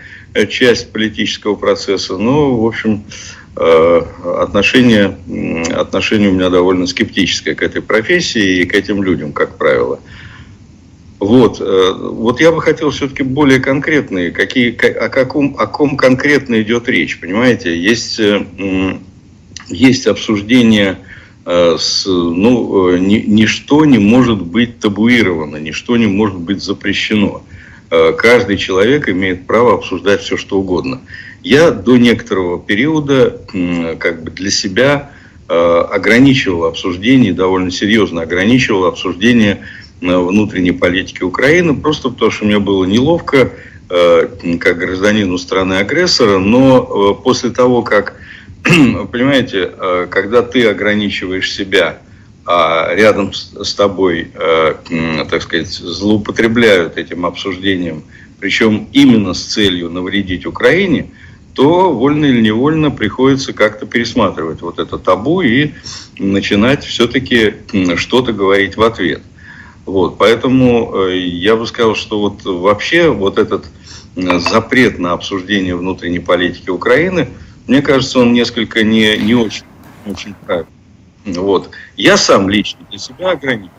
часть 0.49 0.91
политического 0.91 1.55
процесса, 1.55 2.17
но, 2.17 2.55
в 2.55 2.65
общем, 2.65 3.03
отношение, 3.55 5.17
отношение 5.75 6.29
у 6.29 6.33
меня 6.33 6.49
довольно 6.49 6.85
скептическое 6.85 7.55
к 7.55 7.63
этой 7.63 7.81
профессии 7.81 8.61
и 8.61 8.65
к 8.65 8.75
этим 8.75 9.01
людям, 9.01 9.33
как 9.33 9.57
правило. 9.57 9.99
Вот, 11.19 11.59
э, 11.59 11.93
вот 11.97 12.39
я 12.39 12.51
бы 12.51 12.61
хотел 12.61 12.91
все-таки 12.91 13.23
более 13.23 13.59
конкретные, 13.59 14.31
какие, 14.31 14.71
о, 14.71 15.09
каком, 15.09 15.55
о 15.59 15.67
ком 15.67 15.97
конкретно 15.97 16.61
идет 16.61 16.87
речь, 16.87 17.19
понимаете? 17.19 17.77
Есть, 17.77 18.21
э, 18.21 18.45
есть 19.67 20.07
обсуждение 20.07 20.99
э, 21.45 21.75
с, 21.77 22.05
ну, 22.05 22.95
ни, 22.95 23.17
ничто 23.17 23.83
не 23.83 23.97
может 23.97 24.41
быть 24.41 24.79
табуировано, 24.79 25.57
ничто 25.57 25.97
не 25.97 26.07
может 26.07 26.37
быть 26.37 26.63
запрещено. 26.63 27.43
Каждый 27.89 28.57
человек 28.57 29.09
имеет 29.09 29.47
право 29.47 29.73
обсуждать 29.73 30.21
все, 30.21 30.37
что 30.37 30.59
угодно. 30.59 31.01
Я 31.41 31.71
до 31.71 31.97
некоторого 31.97 32.61
периода 32.61 33.41
как 33.97 34.23
бы 34.23 34.29
для 34.29 34.51
себя 34.51 35.09
ограничивал 35.47 36.65
обсуждение, 36.65 37.33
довольно 37.33 37.71
серьезно 37.71 38.21
ограничивал 38.21 38.85
обсуждение 38.85 39.61
внутренней 40.01 40.71
политики 40.71 41.23
Украины, 41.23 41.75
просто 41.75 42.09
потому 42.09 42.31
что 42.31 42.45
мне 42.45 42.59
было 42.59 42.85
неловко, 42.85 43.51
э, 43.89 44.27
как 44.59 44.77
гражданину 44.77 45.37
страны-агрессора, 45.37 46.37
но 46.39 47.15
э, 47.19 47.23
после 47.23 47.49
того, 47.49 47.81
как, 47.83 48.15
понимаете, 48.63 49.71
э, 49.71 50.07
когда 50.09 50.41
ты 50.41 50.67
ограничиваешь 50.67 51.51
себя, 51.51 51.99
а 52.45 52.95
рядом 52.95 53.31
с 53.31 53.75
тобой, 53.75 54.31
так 55.29 55.41
сказать, 55.43 55.67
злоупотребляют 55.67 56.97
этим 56.97 57.27
обсуждением, 57.27 58.01
причем 58.39 58.87
именно 58.91 59.35
с 59.35 59.43
целью 59.43 59.91
навредить 59.91 60.47
Украине, 60.47 61.11
то 61.53 61.91
вольно 61.91 62.25
или 62.25 62.41
невольно 62.41 62.89
приходится 62.89 63.53
как-то 63.53 63.85
пересматривать 63.85 64.61
вот 64.61 64.79
это 64.79 64.97
табу 64.97 65.41
и 65.41 65.73
начинать 66.17 66.83
все-таки 66.85 67.53
что-то 67.97 68.33
говорить 68.33 68.77
в 68.77 68.81
ответ. 68.81 69.21
Вот, 69.89 70.17
поэтому 70.19 70.95
э, 70.95 71.17
я 71.17 71.55
бы 71.55 71.65
сказал, 71.65 71.95
что 71.95 72.19
вот 72.19 72.43
вообще 72.45 73.09
вот 73.09 73.39
этот 73.39 73.65
запрет 74.15 74.99
на 74.99 75.13
обсуждение 75.13 75.75
внутренней 75.75 76.19
политики 76.19 76.69
Украины, 76.69 77.29
мне 77.67 77.81
кажется, 77.81 78.19
он 78.19 78.33
несколько 78.33 78.83
не, 78.83 79.17
не 79.17 79.33
очень, 79.33 79.63
очень 80.05 80.35
правильный. 80.45 80.71
Вот. 81.25 81.71
Я 81.97 82.17
сам 82.17 82.49
лично 82.49 82.79
для 82.89 82.99
себя 82.99 83.31
ограничил. 83.31 83.71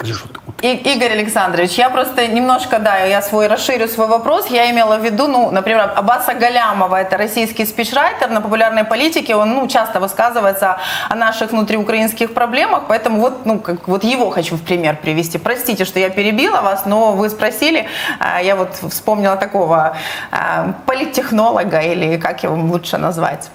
Скажи, 0.00 0.14
что 0.14 0.28
ты 0.28 0.40
И- 0.62 0.94
Игорь 0.94 1.12
Александрович, 1.12 1.72
я 1.72 1.90
просто 1.90 2.26
немножко, 2.26 2.78
да, 2.78 2.96
я 3.04 3.20
свой 3.20 3.48
расширю 3.48 3.86
свой 3.86 4.06
вопрос. 4.06 4.46
Я 4.46 4.70
имела 4.70 4.96
в 4.96 5.04
виду, 5.04 5.26
ну, 5.28 5.50
например, 5.50 5.92
Аббаса 5.94 6.32
Галямова, 6.32 6.96
это 6.96 7.18
российский 7.18 7.66
спичрайтер 7.66 8.30
на 8.30 8.40
популярной 8.40 8.84
политике, 8.84 9.34
он, 9.34 9.54
ну, 9.54 9.68
часто 9.68 10.00
высказывается 10.00 10.78
о 11.10 11.14
наших 11.16 11.50
внутриукраинских 11.52 12.32
проблемах, 12.32 12.84
поэтому 12.88 13.20
вот, 13.20 13.44
ну, 13.44 13.58
как, 13.58 13.88
вот 13.88 14.02
его 14.04 14.30
хочу 14.30 14.56
в 14.56 14.62
пример 14.62 14.96
привести. 14.96 15.36
Простите, 15.36 15.84
что 15.84 15.98
я 15.98 16.08
перебила 16.08 16.62
вас, 16.62 16.86
но 16.86 17.12
вы 17.12 17.28
спросили, 17.28 17.86
а, 18.18 18.40
я 18.42 18.56
вот 18.56 18.76
вспомнила 18.90 19.36
такого 19.36 19.96
а, 20.30 20.72
политтехнолога, 20.86 21.80
или 21.80 22.16
как 22.16 22.42
его 22.42 22.54
лучше 22.54 22.96
назвать? 22.96 23.50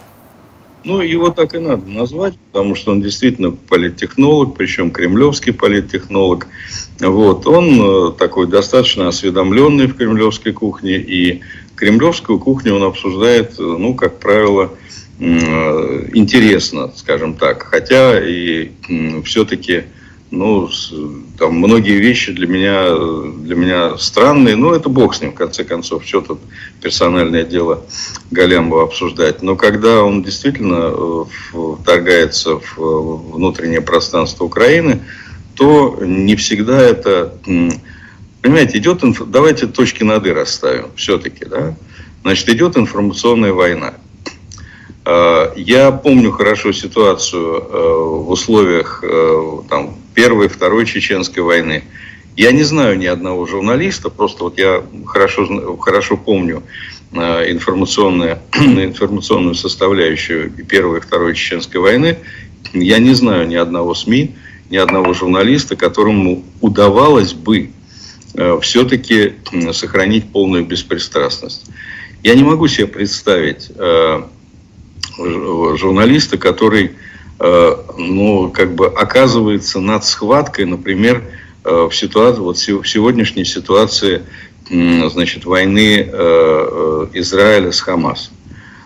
Ну, 0.85 1.01
его 1.01 1.31
так 1.31 1.55
и 1.55 1.57
надо 1.57 1.87
назвать, 1.87 2.35
потому 2.51 2.75
что 2.75 2.91
он 2.91 3.01
действительно 3.01 3.49
политтехнолог, 3.49 4.55
причем 4.55 4.91
кремлевский 4.91 5.51
политтехнолог. 5.51 6.45
Вот. 6.99 7.47
Он 7.47 8.09
э, 8.09 8.11
такой 8.19 8.45
достаточно 8.45 9.07
осведомленный 9.07 9.87
в 9.87 9.95
кремлевской 9.95 10.53
кухне, 10.53 10.97
и 10.97 11.41
кремлевскую 11.75 12.37
кухню 12.37 12.75
он 12.75 12.83
обсуждает, 12.83 13.55
э, 13.57 13.63
ну, 13.63 13.95
как 13.95 14.19
правило, 14.19 14.75
э, 15.19 15.23
интересно, 16.13 16.91
скажем 16.95 17.33
так. 17.33 17.63
Хотя 17.63 18.19
и 18.23 18.69
все-таки 19.23 19.85
ну, 20.31 20.69
там 21.37 21.53
многие 21.55 21.99
вещи 21.99 22.31
для 22.31 22.47
меня, 22.47 22.95
для 23.43 23.55
меня 23.55 23.97
странные, 23.97 24.55
но 24.55 24.73
это 24.73 24.89
бог 24.89 25.15
с 25.15 25.21
ним, 25.21 25.31
в 25.31 25.35
конце 25.35 25.63
концов, 25.63 26.03
что 26.05 26.21
тут 26.21 26.39
персональное 26.81 27.43
дело 27.43 27.83
Галямова 28.31 28.83
обсуждать. 28.83 29.41
Но 29.43 29.55
когда 29.55 30.03
он 30.03 30.23
действительно 30.23 30.91
э, 30.91 31.25
вторгается 31.81 32.59
в 32.59 33.31
внутреннее 33.33 33.81
пространство 33.81 34.45
Украины, 34.45 35.01
то 35.55 35.97
не 36.01 36.35
всегда 36.35 36.81
это... 36.81 37.33
Понимаете, 38.41 38.77
идет... 38.77 39.03
инф- 39.03 39.25
Давайте 39.25 39.67
точки 39.67 40.03
над 40.03 40.25
«и» 40.25 40.31
расставим 40.31 40.87
все-таки, 40.95 41.45
да? 41.45 41.75
Значит, 42.23 42.49
идет 42.49 42.77
информационная 42.77 43.53
война. 43.53 43.93
Э, 45.05 45.53
Я 45.55 45.91
помню 45.91 46.31
хорошо 46.31 46.71
ситуацию 46.73 47.57
э, 47.57 47.93
в 48.25 48.29
условиях 48.31 49.03
э, 49.03 49.57
там, 49.69 49.95
Первой, 50.15 50.47
Второй 50.47 50.85
Чеченской 50.85 51.43
войны. 51.43 51.83
Я 52.35 52.51
не 52.51 52.63
знаю 52.63 52.97
ни 52.97 53.05
одного 53.05 53.45
журналиста, 53.45 54.09
просто 54.09 54.45
вот 54.45 54.57
я 54.57 54.83
хорошо, 55.05 55.77
хорошо 55.77 56.17
помню 56.17 56.63
э, 57.13 57.51
информационную, 57.51 58.39
информационную 58.53 59.55
составляющую 59.55 60.49
Первой 60.49 60.97
и 60.97 61.01
Второй 61.01 61.35
Чеченской 61.35 61.79
войны. 61.79 62.17
Я 62.73 62.97
не 62.99 63.13
знаю 63.13 63.47
ни 63.47 63.55
одного 63.55 63.93
СМИ, 63.93 64.35
ни 64.69 64.77
одного 64.77 65.13
журналиста, 65.13 65.75
которому 65.75 66.43
удавалось 66.61 67.33
бы 67.33 67.69
все-таки 68.61 69.35
сохранить 69.71 70.29
полную 70.29 70.65
беспристрастность. 70.65 71.67
Я 72.25 72.33
не 72.33 72.43
могу 72.43 72.67
себе 72.67 72.87
представить 72.87 73.71
э, 73.75 74.23
журналиста, 75.17 76.39
который, 76.39 76.85
э, 76.85 76.89
ну, 77.37 78.51
как 78.53 78.75
бы 78.75 78.87
оказывается 78.87 79.79
над 79.79 80.05
схваткой, 80.05 80.65
например, 80.65 81.23
э, 81.65 81.87
в 81.89 81.93
ситуации, 81.93 82.39
вот 82.39 82.57
в 82.57 82.87
сегодняшней 82.87 83.43
ситуации, 83.43 84.21
значит, 84.69 85.45
войны 85.45 85.97
э, 85.99 86.07
э, 86.11 87.07
Израиля 87.13 87.71
с 87.71 87.79
Хамасом. 87.81 88.33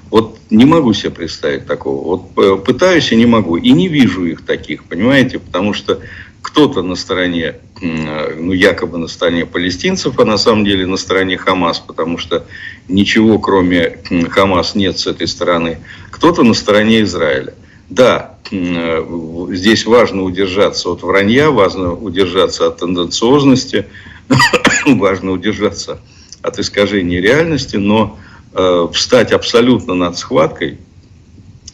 Вот 0.10 0.40
не 0.50 0.66
могу 0.66 0.94
себе 0.94 1.12
представить 1.12 1.68
такого. 1.68 2.04
Вот 2.04 2.32
э, 2.38 2.58
пытаюсь 2.66 3.12
и 3.12 3.16
не 3.16 3.26
могу. 3.26 3.58
И 3.58 3.72
не 3.72 3.88
вижу 3.88 4.26
их 4.26 4.44
таких, 4.44 4.84
понимаете? 4.86 5.40
Потому 5.40 5.74
что 5.74 6.02
кто-то 6.42 6.82
на 6.82 6.96
стороне, 6.96 7.56
э, 7.82 8.36
ну, 8.36 8.52
якобы 8.52 8.98
на 8.98 9.08
стороне 9.08 9.46
палестинцев, 9.46 10.18
а 10.20 10.26
на 10.26 10.38
самом 10.38 10.66
деле 10.66 10.86
на 10.86 10.98
стороне 10.98 11.38
Хамас, 11.38 11.80
потому 11.80 12.18
что 12.18 12.46
ничего 12.88 13.40
кроме 13.40 14.00
Хамас 14.30 14.76
нет 14.76 14.98
с 14.98 15.08
этой 15.08 15.28
стороны. 15.28 15.78
Кто-то 16.12 16.44
на 16.44 16.54
стороне 16.56 17.04
Израиля. 17.04 17.54
Да, 17.90 18.38
э, 18.52 19.48
здесь 19.52 19.86
важно 19.86 20.24
удержаться 20.24 20.90
от 20.90 21.02
вранья, 21.02 21.50
важно 21.50 21.94
удержаться 21.94 22.68
от 22.68 22.78
тенденциозности, 22.78 23.88
важно 24.86 25.32
удержаться 25.32 26.00
от 26.42 26.60
искажения 26.60 27.20
реальности, 27.20 27.78
но 27.78 28.20
э, 28.54 28.88
встать 28.94 29.32
абсолютно 29.32 29.96
над 29.96 30.18
схваткой, 30.18 30.78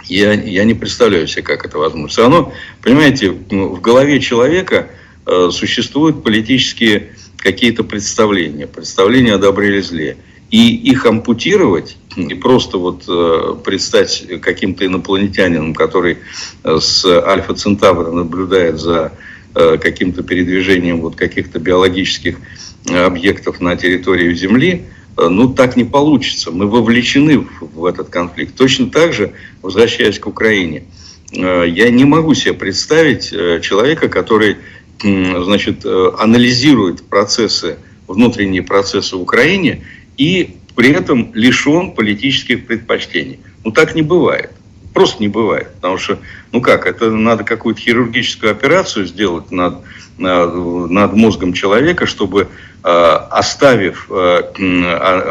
я, 0.07 0.33
я 0.33 0.63
не 0.63 0.73
представляю 0.73 1.27
себе, 1.27 1.41
как 1.41 1.65
это 1.65 1.77
возможно. 1.77 2.07
Все 2.07 2.21
равно, 2.21 2.53
понимаете, 2.81 3.31
в 3.31 3.81
голове 3.81 4.19
человека 4.19 4.89
э, 5.25 5.49
существуют 5.51 6.23
политические 6.23 7.15
какие-то 7.37 7.83
представления, 7.83 8.67
представления 8.67 9.33
о 9.33 9.37
добре 9.37 9.69
или 9.69 9.81
зле. 9.81 10.17
И 10.51 10.75
их 10.75 11.05
ампутировать, 11.05 11.97
и 12.15 12.33
просто 12.35 12.77
вот 12.77 13.03
э, 13.07 13.55
предстать 13.63 14.25
каким-то 14.41 14.85
инопланетянином, 14.85 15.73
который 15.73 16.19
э, 16.63 16.77
с 16.79 17.05
Альфа 17.05 17.53
Центавра 17.53 18.11
наблюдает 18.11 18.79
за 18.79 19.11
э, 19.53 19.77
каким-то 19.77 20.23
передвижением 20.23 21.01
вот 21.01 21.15
каких-то 21.15 21.59
биологических 21.59 22.37
объектов 22.87 23.61
на 23.61 23.75
территорию 23.75 24.35
Земли, 24.35 24.83
ну 25.17 25.51
так 25.51 25.75
не 25.75 25.85
получится. 25.85 26.51
Мы 26.51 26.67
вовлечены 26.67 27.47
в, 27.59 27.85
этот 27.85 28.09
конфликт. 28.09 28.55
Точно 28.55 28.91
так 28.91 29.11
же, 29.11 29.33
возвращаясь 29.63 30.19
к 30.19 30.27
Украине, 30.27 30.83
я 31.31 31.89
не 31.89 32.05
могу 32.05 32.35
себе 32.35 32.53
представить 32.53 33.31
человека, 33.31 34.07
который 34.07 34.57
значит, 35.01 35.83
анализирует 35.83 37.01
процессы, 37.01 37.77
внутренние 38.07 38.61
процессы 38.61 39.15
в 39.15 39.21
Украине 39.21 39.81
и 40.15 40.57
при 40.75 40.91
этом 40.91 41.31
лишен 41.33 41.91
политических 41.91 42.67
предпочтений. 42.67 43.39
Ну 43.63 43.71
так 43.71 43.95
не 43.95 44.01
бывает. 44.01 44.51
Просто 44.93 45.21
не 45.21 45.27
бывает. 45.27 45.73
Потому 45.75 45.97
что, 45.97 46.19
ну 46.51 46.61
как, 46.61 46.85
это 46.85 47.11
надо 47.11 47.43
какую-то 47.43 47.81
хирургическую 47.81 48.51
операцию 48.51 49.05
сделать 49.05 49.51
над, 49.51 49.79
над, 50.17 50.55
над 50.55 51.13
мозгом 51.13 51.53
человека, 51.53 52.05
чтобы, 52.05 52.47
э, 52.83 52.87
оставив 52.87 54.07
э, 54.09 54.41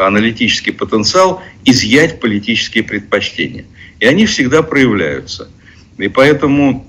аналитический 0.05 0.73
потенциал, 0.73 1.41
изъять 1.63 2.19
политические 2.19 2.83
предпочтения. 2.83 3.65
И 3.99 4.05
они 4.05 4.25
всегда 4.25 4.61
проявляются. 4.61 5.49
И 5.97 6.09
поэтому, 6.09 6.85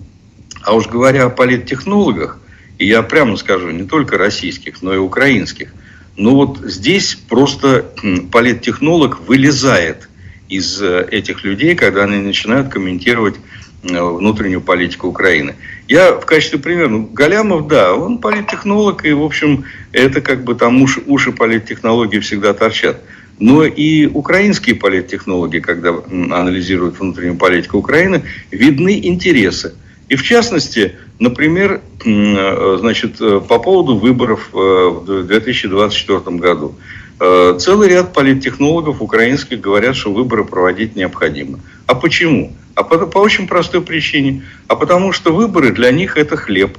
а 0.63 0.75
уж 0.75 0.87
говоря 0.87 1.27
о 1.27 1.31
политтехнологах, 1.31 2.39
и 2.79 2.87
я 2.87 3.03
прямо 3.03 3.37
скажу, 3.37 3.71
не 3.71 3.85
только 3.85 4.19
российских, 4.19 4.83
но 4.83 4.93
и 4.93 4.99
украинских, 4.99 5.73
ну 6.17 6.35
вот 6.35 6.59
здесь 6.65 7.15
просто 7.15 7.87
политтехнолог 8.33 9.21
вылезает 9.27 10.09
из 10.49 10.81
э, 10.81 11.07
этих 11.11 11.45
людей, 11.45 11.75
когда 11.75 12.05
они 12.05 12.19
начинают 12.19 12.69
комментировать 12.69 13.35
э, 13.83 14.03
внутреннюю 14.03 14.61
политику 14.61 15.09
Украины. 15.09 15.57
Я 15.89 16.13
в 16.13 16.25
качестве 16.25 16.59
примера, 16.59 16.89
ну, 16.89 17.07
Галямов, 17.13 17.69
да, 17.69 17.95
он 17.95 18.19
политтехнолог, 18.19 19.05
и, 19.05 19.13
в 19.13 19.23
общем, 19.23 19.65
это 19.93 20.21
как 20.21 20.45
бы 20.45 20.55
там 20.55 20.81
уши, 20.83 21.03
уши 21.07 21.33
политтехнологии 21.33 22.21
всегда 22.21 22.55
торчат. 22.55 23.03
Но 23.39 23.65
и 23.65 24.07
украинские 24.07 24.77
политтехнологи, 24.77 25.59
когда 25.59 25.91
анализируют 25.91 26.99
внутреннюю 26.99 27.37
политику 27.37 27.79
Украины, 27.79 28.23
видны 28.51 28.99
интересы. 29.07 29.75
И 30.09 30.15
в 30.15 30.23
частности, 30.23 30.97
например, 31.19 31.81
э, 32.05 32.77
значит, 32.79 33.21
э, 33.21 33.41
по 33.41 33.59
поводу 33.59 33.97
выборов 33.97 34.51
э, 34.53 34.57
в 34.57 35.25
2024 35.27 36.37
году. 36.37 36.75
Целый 37.19 37.89
ряд 37.89 38.13
политтехнологов 38.13 39.01
украинских 39.01 39.59
говорят, 39.59 39.97
что 39.97 40.13
выборы 40.13 40.45
проводить 40.45 40.97
необходимо. 40.97 41.61
А 41.87 41.95
почему? 41.95 42.53
А 42.75 42.83
по, 42.83 43.07
по 43.07 43.19
очень 43.21 43.49
простой 43.49 43.81
причине. 43.81 44.43
А 44.69 44.77
потому 44.77 45.13
что 45.13 45.33
выборы 45.33 45.73
для 45.73 45.91
них 45.93 46.19
это 46.19 46.37
хлеб. 46.37 46.77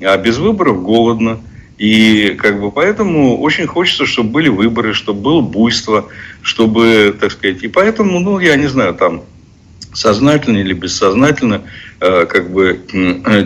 А 0.00 0.16
без 0.16 0.38
выборов 0.38 0.84
голодно. 0.84 1.40
И 1.78 2.36
как 2.40 2.60
бы 2.60 2.70
поэтому 2.70 3.40
очень 3.40 3.66
хочется, 3.66 4.06
чтобы 4.06 4.30
были 4.30 4.48
выборы, 4.48 4.94
чтобы 4.94 5.20
было 5.20 5.40
буйство, 5.40 6.06
чтобы, 6.42 7.12
так 7.18 7.32
сказать, 7.32 7.64
и 7.64 7.66
поэтому, 7.66 8.20
ну, 8.20 8.38
я 8.38 8.54
не 8.54 8.68
знаю, 8.68 8.94
там 8.94 9.24
сознательно 9.92 10.58
или 10.58 10.72
бессознательно 10.72 11.62
э, 12.00 12.26
как 12.26 12.50
бы 12.50 12.80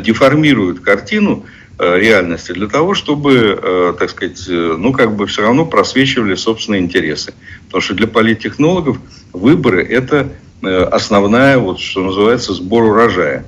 деформируют 0.05 0.81
картину 0.81 1.45
э, 1.79 1.99
реальности 1.99 2.53
для 2.53 2.69
того, 2.69 2.95
чтобы, 2.95 3.59
э, 3.61 3.95
так 3.99 4.11
сказать, 4.11 4.45
ну, 4.49 4.93
как 4.93 5.15
бы 5.15 5.27
все 5.27 5.43
равно 5.43 5.67
просвечивали 5.67 6.35
собственные 6.35 6.83
интересы. 6.83 7.35
Потому 7.67 7.83
что 7.83 7.95
для 7.95 8.07
политтехнологов 8.07 8.99
выборы– 9.33 9.85
это 9.89 10.31
основная, 10.63 11.59
вот, 11.59 11.79
что 11.79 12.03
называется, 12.03 12.55
сбор 12.55 12.85
урожая. 12.85 13.45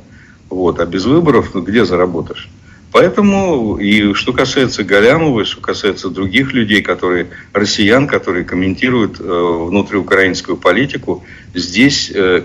Вот. 0.51 0.79
А 0.79 0.87
без 0.87 1.07
выборов 1.07 1.55
ну, 1.55 1.63
где 1.63 1.85
заработаешь? 1.85 2.49
Поэтому, 2.91 3.77
и 3.77 4.15
что 4.15 4.33
касается 4.33 4.83
Галямова, 4.83 5.43
и 5.43 5.45
что 5.45 5.61
касается 5.61 6.09
других 6.09 6.53
людей, 6.53 6.81
которые, 6.81 7.29
россиян, 7.53 8.07
которые 8.07 8.45
комментируют 8.45 9.21
э, 9.21 9.25
внутриукраинскую 9.25 10.57
политику, 10.57 11.23
здесь 11.55 12.11
э, 12.15 12.43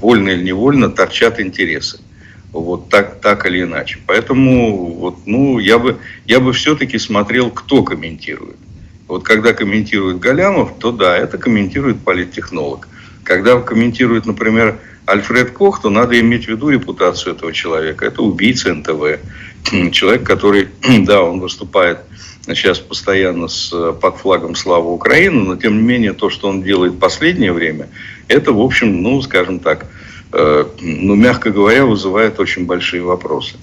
вольно 0.00 0.30
или 0.30 0.42
невольно 0.42 0.88
торчат 0.88 1.38
интересы. 1.38 2.00
Вот 2.52 2.88
так, 2.88 3.20
так 3.20 3.44
или 3.46 3.62
иначе. 3.62 3.98
Поэтому 4.06 4.94
вот, 4.94 5.26
ну, 5.26 5.58
я 5.58 5.78
бы, 5.78 5.98
я 6.24 6.40
бы 6.40 6.52
все-таки 6.52 6.98
смотрел, 6.98 7.50
кто 7.50 7.82
комментирует. 7.82 8.56
Вот 9.06 9.24
когда 9.24 9.52
комментирует 9.52 10.18
Галямов, 10.18 10.78
то 10.78 10.92
да, 10.92 11.16
это 11.16 11.36
комментирует 11.36 12.00
политтехнолог. 12.00 12.88
Когда 13.24 13.58
комментирует, 13.60 14.26
например, 14.26 14.78
Альфред 15.06 15.50
Кох, 15.50 15.82
то 15.82 15.90
надо 15.90 16.18
иметь 16.20 16.46
в 16.46 16.48
виду 16.48 16.68
репутацию 16.68 17.34
этого 17.34 17.52
человека. 17.52 18.06
Это 18.06 18.22
убийца 18.22 18.72
НТВ. 18.72 19.20
Человек, 19.92 20.24
который, 20.24 20.68
да, 21.00 21.22
он 21.22 21.40
выступает 21.40 21.98
сейчас 22.46 22.78
постоянно 22.78 23.48
с, 23.48 23.92
под 24.00 24.16
флагом 24.18 24.54
«Слава 24.54 24.88
Украины», 24.88 25.42
но 25.42 25.56
тем 25.56 25.78
не 25.78 25.82
менее 25.82 26.12
то, 26.12 26.28
что 26.28 26.48
он 26.48 26.62
делает 26.62 26.92
в 26.92 26.98
последнее 26.98 27.52
время, 27.52 27.88
это, 28.28 28.52
в 28.52 28.60
общем, 28.60 29.02
ну, 29.02 29.20
скажем 29.22 29.60
так, 29.60 29.86
э, 30.32 30.64
ну, 30.80 31.14
мягко 31.14 31.50
говоря, 31.50 31.86
вызывает 31.86 32.38
очень 32.38 32.66
большие 32.66 33.02
вопросы. 33.02 33.56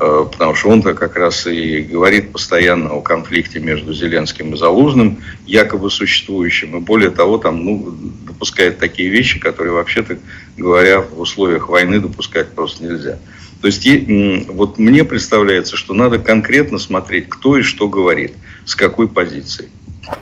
Э, 0.00 0.24
Потому 0.30 0.54
что 0.54 0.68
он-то 0.68 0.94
как 0.94 1.16
раз 1.16 1.46
и 1.46 1.80
говорит 1.80 2.32
постоянно 2.32 2.90
о 2.92 3.00
конфликте 3.00 3.58
между 3.60 3.92
Зеленским 3.94 4.54
и 4.54 4.56
Залужным, 4.56 5.18
якобы 5.46 5.90
существующим. 5.90 6.76
И 6.76 6.80
более 6.80 7.10
того, 7.10 7.38
там, 7.38 7.64
ну, 7.64 7.94
допускает 8.26 8.78
такие 8.78 9.08
вещи, 9.10 9.40
которые, 9.40 9.72
вообще-то 9.72 10.16
говоря, 10.56 11.00
в 11.00 11.20
условиях 11.20 11.68
войны 11.68 12.00
допускать 12.00 12.48
просто 12.54 12.84
нельзя. 12.84 13.18
То 13.60 13.66
есть 13.66 13.86
е- 13.86 14.04
м, 14.08 14.44
вот 14.56 14.78
мне 14.78 15.02
представляется, 15.04 15.76
что 15.76 15.94
надо 15.94 16.18
конкретно 16.20 16.78
смотреть, 16.78 17.28
кто 17.28 17.56
и 17.58 17.62
что 17.62 17.88
говорит, 17.88 18.32
с 18.64 18.74
какой 18.76 19.08
позиции. 19.08 19.68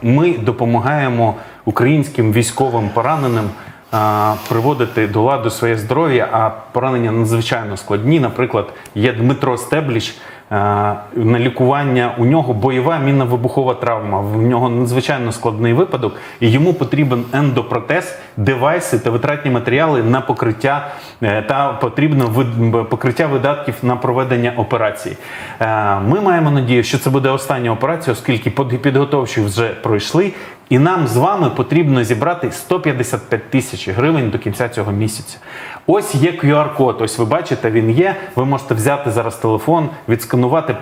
Ми 0.03 0.35
допомагаємо 0.43 1.37
українським 1.65 2.33
військовим 2.33 2.89
пораненим 2.95 3.45
а, 3.45 3.70
приводити 4.50 5.08
до 5.08 5.22
ладу 5.22 5.50
своє 5.50 5.78
здоров'я, 5.78 6.30
а 6.32 6.50
поранення 6.72 7.12
надзвичайно 7.12 7.78
складні. 7.78 8.20
Наприклад, 8.20 8.74
є 8.96 9.14
Дмитро 9.14 9.58
Стебліч. 9.58 10.16
На 11.16 11.40
лікування 11.40 12.16
у 12.18 12.26
нього 12.26 12.54
бойова 12.54 13.00
мінно-вибухова 13.00 13.80
травма. 13.80 14.20
В 14.22 14.42
нього 14.42 14.70
надзвичайно 14.70 15.32
складний 15.32 15.74
випадок, 15.74 16.16
і 16.40 16.52
йому 16.52 16.74
потрібен 16.74 17.24
ендопротез, 17.34 18.18
девайси 18.38 19.00
та 19.00 19.10
витратні 19.10 19.52
матеріали 19.52 20.04
на 20.04 20.22
покриття 20.22 20.88
е, 21.24 21.42
та 21.42 21.74
потрібно 21.74 22.30
покриття 22.90 23.28
видатків 23.28 23.76
на 23.84 23.96
проведення 23.96 24.54
операції. 24.58 25.18
Е, 25.62 26.00
Ми 26.00 26.22
маємо 26.22 26.52
надію, 26.52 26.84
що 26.84 26.98
це 26.98 27.10
буде 27.10 27.30
остання 27.30 27.72
операція, 27.72 28.14
оскільки 28.14 28.50
підготовчі 28.78 29.42
вже 29.42 29.68
пройшли. 29.70 30.34
І 30.72 30.80
нам 30.80 31.08
з 31.08 31.18
вами 31.18 31.50
потрібно 31.50 32.04
зібрати 32.04 32.52
155 32.52 33.50
тисяч 33.50 33.90
гривень 33.90 34.30
до 34.30 34.40
кінця 34.40 34.70
цього 34.70 34.92
місяця. 34.92 35.38
Ось 35.88 36.16
є 36.16 36.32
QR-код. 36.32 36.98
Ось 37.02 37.18
ви 37.18 37.26
бачите, 37.26 37.72
він 37.72 37.92
є. 37.92 38.16
Ви 38.36 38.46
можете 38.46 38.74
взяти 38.74 39.12
зараз 39.12 39.36
телефон, 39.36 39.90
відсканувати, 40.10 40.74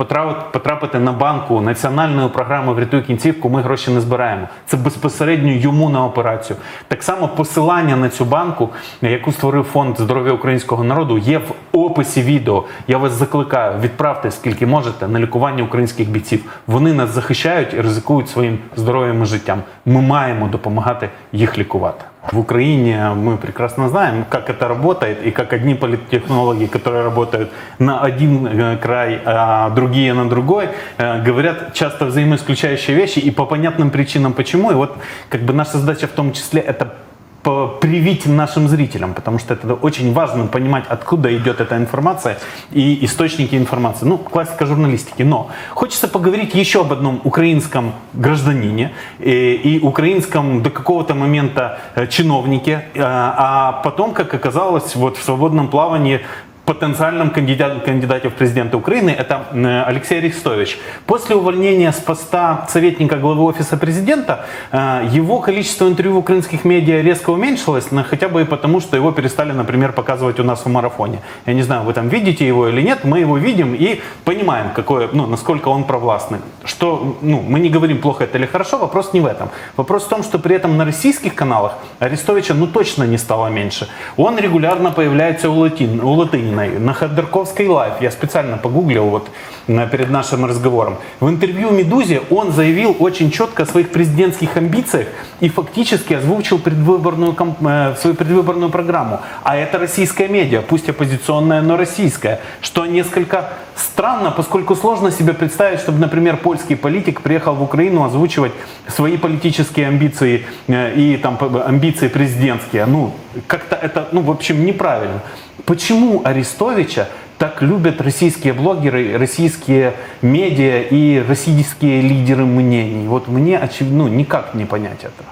потрапити, 0.52 1.00
на 1.00 1.12
банку 1.12 1.62
національної 1.62 2.30
програми 2.30 2.74
Врятуй 2.74 3.02
кінцівку. 3.02 3.50
Ми 3.50 3.62
гроші 3.62 3.92
не 3.92 4.02
збираємо. 4.02 4.48
Це 4.66 4.78
безпосередньо 4.78 5.52
йому 5.52 5.90
на 5.90 6.06
операцію. 6.06 6.58
Так 6.88 7.04
само 7.04 7.28
посилання 7.28 7.96
на 7.96 8.10
цю 8.10 8.26
банку, 8.26 8.70
яку 9.02 9.32
створив 9.32 9.64
фонд 9.64 9.98
здоров'я 10.00 10.34
українського 10.34 10.84
народу, 10.84 11.18
є 11.18 11.38
в 11.38 11.54
описі 11.72 12.22
відео. 12.22 12.64
Я 12.88 12.98
вас 12.98 13.12
закликаю, 13.12 13.80
відправте 13.82 14.32
скільки 14.32 14.66
можете 14.66 15.08
на 15.08 15.20
лікування 15.20 15.64
українських 15.64 16.10
бійців. 16.10 16.44
Вони 16.68 16.94
нас 16.94 17.10
захищають 17.10 17.74
і 17.74 17.82
ризикують 17.82 18.30
своїм 18.30 18.60
здоров'ям 18.76 19.24
і 19.24 19.26
життям. 19.26 19.62
Ми 19.87 20.01
маємо 20.01 20.49
допомагати 20.49 21.09
їх 21.33 21.59
лікувати. 21.59 22.05
В 22.33 22.39
Украине 22.39 23.13
мы 23.17 23.37
прекрасно 23.37 23.89
знаем, 23.89 24.25
как 24.31 24.49
это 24.51 24.69
работает, 24.69 25.27
и 25.27 25.31
как 25.31 25.53
одни 25.53 25.75
политтехнологи, 25.75 26.67
которые 26.67 27.03
работают 27.05 27.51
на 27.79 27.99
один 28.01 28.47
э, 28.47 28.79
край, 28.79 29.21
а 29.27 29.71
другие 29.71 30.15
на 30.15 30.25
другой, 30.25 30.69
э, 30.99 31.23
говорят 31.27 31.75
часто 31.75 32.07
взаимоисключающие 32.07 32.97
вещи, 32.97 33.19
и 33.19 33.31
по 33.31 33.45
понятным 33.45 33.91
причинам 33.91 34.33
почему. 34.33 34.71
И 34.71 34.75
вот 34.75 34.97
как 35.29 35.43
бы 35.43 35.53
наша 35.53 35.79
задача 35.79 36.07
в 36.07 36.11
том 36.13 36.33
числе 36.33 36.61
это 36.61 36.87
по- 36.87 36.98
привить 37.44 38.26
нашим 38.26 38.68
зрителям, 38.68 39.14
потому 39.14 39.40
что 39.40 39.54
это 39.54 39.74
очень 39.74 40.14
важно 40.14 40.48
понимать, 40.48 40.84
откуда 40.90 41.36
идет 41.36 41.62
эта 41.62 41.78
информация 41.78 42.38
и 42.72 43.06
источники 43.06 43.56
информации. 43.56 44.06
Ну, 44.06 44.18
классика 44.18 44.66
журналистики. 44.66 45.24
Но 45.24 45.50
хочется 45.74 46.08
поговорить 46.08 46.54
еще 46.54 46.82
об 46.82 46.92
одном 46.92 47.22
украинском 47.24 47.94
гражданине 48.14 48.92
и, 49.20 49.54
и 49.54 49.80
украинском 49.80 50.62
до 50.62 50.70
какого-то 50.70 51.16
момента 51.16 51.80
э, 51.96 52.08
чиновнике, 52.08 52.86
э, 52.94 53.02
а 53.04 53.82
потом, 53.84 54.14
как 54.14 54.34
оказалось, 54.34 54.96
вот 54.96 55.18
в 55.18 55.24
свободном 55.24 55.70
плавании 55.70 56.22
потенциальном 56.70 57.32
кандидат, 57.32 57.84
кандидате 57.84 58.30
в 58.30 58.34
президенты 58.34 58.78
Украины, 58.78 59.10
это 59.10 59.46
Алексей 59.88 60.20
Арестович. 60.20 60.78
После 61.08 61.36
увольнения 61.36 61.92
с 61.92 62.00
поста 62.00 62.68
советника 62.70 63.16
главы 63.16 63.44
офиса 63.44 63.76
президента, 63.76 64.46
э, 64.72 65.10
его 65.12 65.40
количество 65.40 65.88
интервью 65.88 66.14
в 66.14 66.18
украинских 66.18 66.66
медиа 66.66 67.02
резко 67.02 67.32
уменьшилось, 67.32 67.88
хотя 68.10 68.28
бы 68.28 68.42
и 68.42 68.46
потому, 68.46 68.82
что 68.82 68.96
его 68.96 69.12
перестали, 69.12 69.52
например, 69.52 69.94
показывать 69.94 70.40
у 70.40 70.44
нас 70.44 70.66
в 70.66 70.70
марафоне. 70.70 71.20
Я 71.48 71.54
не 71.54 71.64
знаю, 71.64 71.84
вы 71.84 71.94
там 71.94 72.10
видите 72.10 72.48
его 72.48 72.68
или 72.68 72.84
нет, 72.84 73.00
мы 73.04 73.20
его 73.20 73.38
видим 73.38 73.74
и 73.74 74.02
понимаем, 74.24 74.68
какое, 74.76 75.10
ну, 75.12 75.26
насколько 75.26 75.70
он 75.70 75.84
провластный. 75.84 76.38
Что, 76.64 77.18
ну, 77.22 77.42
мы 77.42 77.60
не 77.60 77.70
говорим, 77.70 77.98
плохо 77.98 78.26
это 78.26 78.38
или 78.38 78.46
хорошо, 78.46 78.78
вопрос 78.78 79.14
не 79.14 79.22
в 79.22 79.26
этом. 79.26 79.50
Вопрос 79.76 80.06
в 80.06 80.10
том, 80.10 80.24
что 80.24 80.38
при 80.38 80.56
этом 80.56 80.78
на 80.78 80.86
российских 80.86 81.34
каналах 81.34 81.74
Арестовича 82.00 82.54
ну 82.54 82.68
точно 82.68 83.06
не 83.06 83.18
стало 83.18 83.48
меньше. 83.48 83.88
Он 84.18 84.38
регулярно 84.38 84.92
появляется 84.92 85.50
у, 85.50 85.56
Латин, 85.60 86.00
у 86.02 86.14
Латыниной, 86.60 86.80
на 86.80 86.94
Ходорковский 86.94 87.68
Live. 87.68 87.94
Я 88.02 88.12
специально 88.12 88.58
погуглил 88.58 89.06
вот 89.06 89.30
э, 89.68 89.88
перед 89.90 90.10
нашим 90.10 90.46
разговором. 90.46 90.98
В 91.20 91.30
интервью 91.30 91.72
«Медузе» 91.72 92.22
он 92.30 92.52
заявил 92.52 92.96
очень 93.00 93.32
четко 93.32 93.64
о 93.64 93.66
своих 93.66 93.90
президентских 93.92 94.58
амбициях 94.58 95.08
и 95.42 95.50
фактически 95.50 96.14
озвучил 96.14 96.60
предвыборную, 96.60 97.36
э, 97.62 97.96
свою 98.00 98.16
предвыборную 98.16 98.70
программу. 98.72 99.20
А 99.44 99.56
это 99.56 99.80
российская 99.80 100.28
медиа, 100.28 100.62
пусть 100.62 100.90
оппозиционная, 100.90 101.62
но 101.62 101.78
российская. 101.78 102.40
Что 102.62 102.86
несколько 102.86 103.50
странно, 103.76 104.32
поскольку 104.32 104.76
сложно 104.76 105.12
себе 105.12 105.34
представить, 105.34 105.80
чтобы, 105.80 106.00
например, 106.00 106.38
польский 106.38 106.76
политик 106.76 107.22
приехал 107.22 107.56
в 107.56 107.64
Украину 107.64 108.04
озвучивать 108.04 108.52
свои 108.88 109.18
политические 109.18 109.88
амбиции 109.88 110.46
э, 110.68 110.94
и 110.96 111.18
там 111.18 111.38
амбиции 111.66 112.08
президентские. 112.08 112.86
Ну, 112.86 113.12
как-то 113.48 113.76
это, 113.76 114.08
ну, 114.12 114.22
в 114.22 114.30
общем, 114.30 114.66
неправильно. 114.66 115.22
Почему 115.66 116.22
Арестовича 116.24 117.10
так 117.38 117.62
любят 117.62 118.02
российские 118.02 118.54
блогеры, 118.54 119.18
российские 119.18 119.96
медиа 120.22 120.82
и 120.82 121.24
российские 121.28 122.02
лидеры 122.02 122.46
мнений? 122.46 123.08
Вот 123.08 123.28
мне, 123.28 123.58
очевидно, 123.58 124.06
ну, 124.06 124.08
никак 124.08 124.54
не 124.56 124.66
понять 124.66 125.00
этого. 125.00 125.30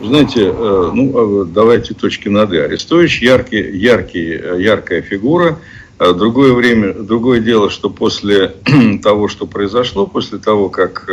Знаете, 0.00 0.44
э, 0.46 0.90
ну, 0.94 1.42
э, 1.42 1.44
давайте 1.46 1.94
точки 1.94 2.28
над 2.28 2.52
«и». 2.52 2.58
Арестович 2.58 3.20
яркий, 3.20 3.76
яркий, 3.76 4.32
э, 4.32 4.60
яркая 4.60 5.02
фигура. 5.02 5.58
Другое 5.98 6.52
время, 6.52 6.92
другое 6.92 7.40
дело, 7.40 7.70
что 7.70 7.90
после 7.90 8.54
того, 9.02 9.26
что 9.26 9.46
произошло, 9.46 10.06
после 10.06 10.38
того, 10.38 10.68
как 10.68 11.10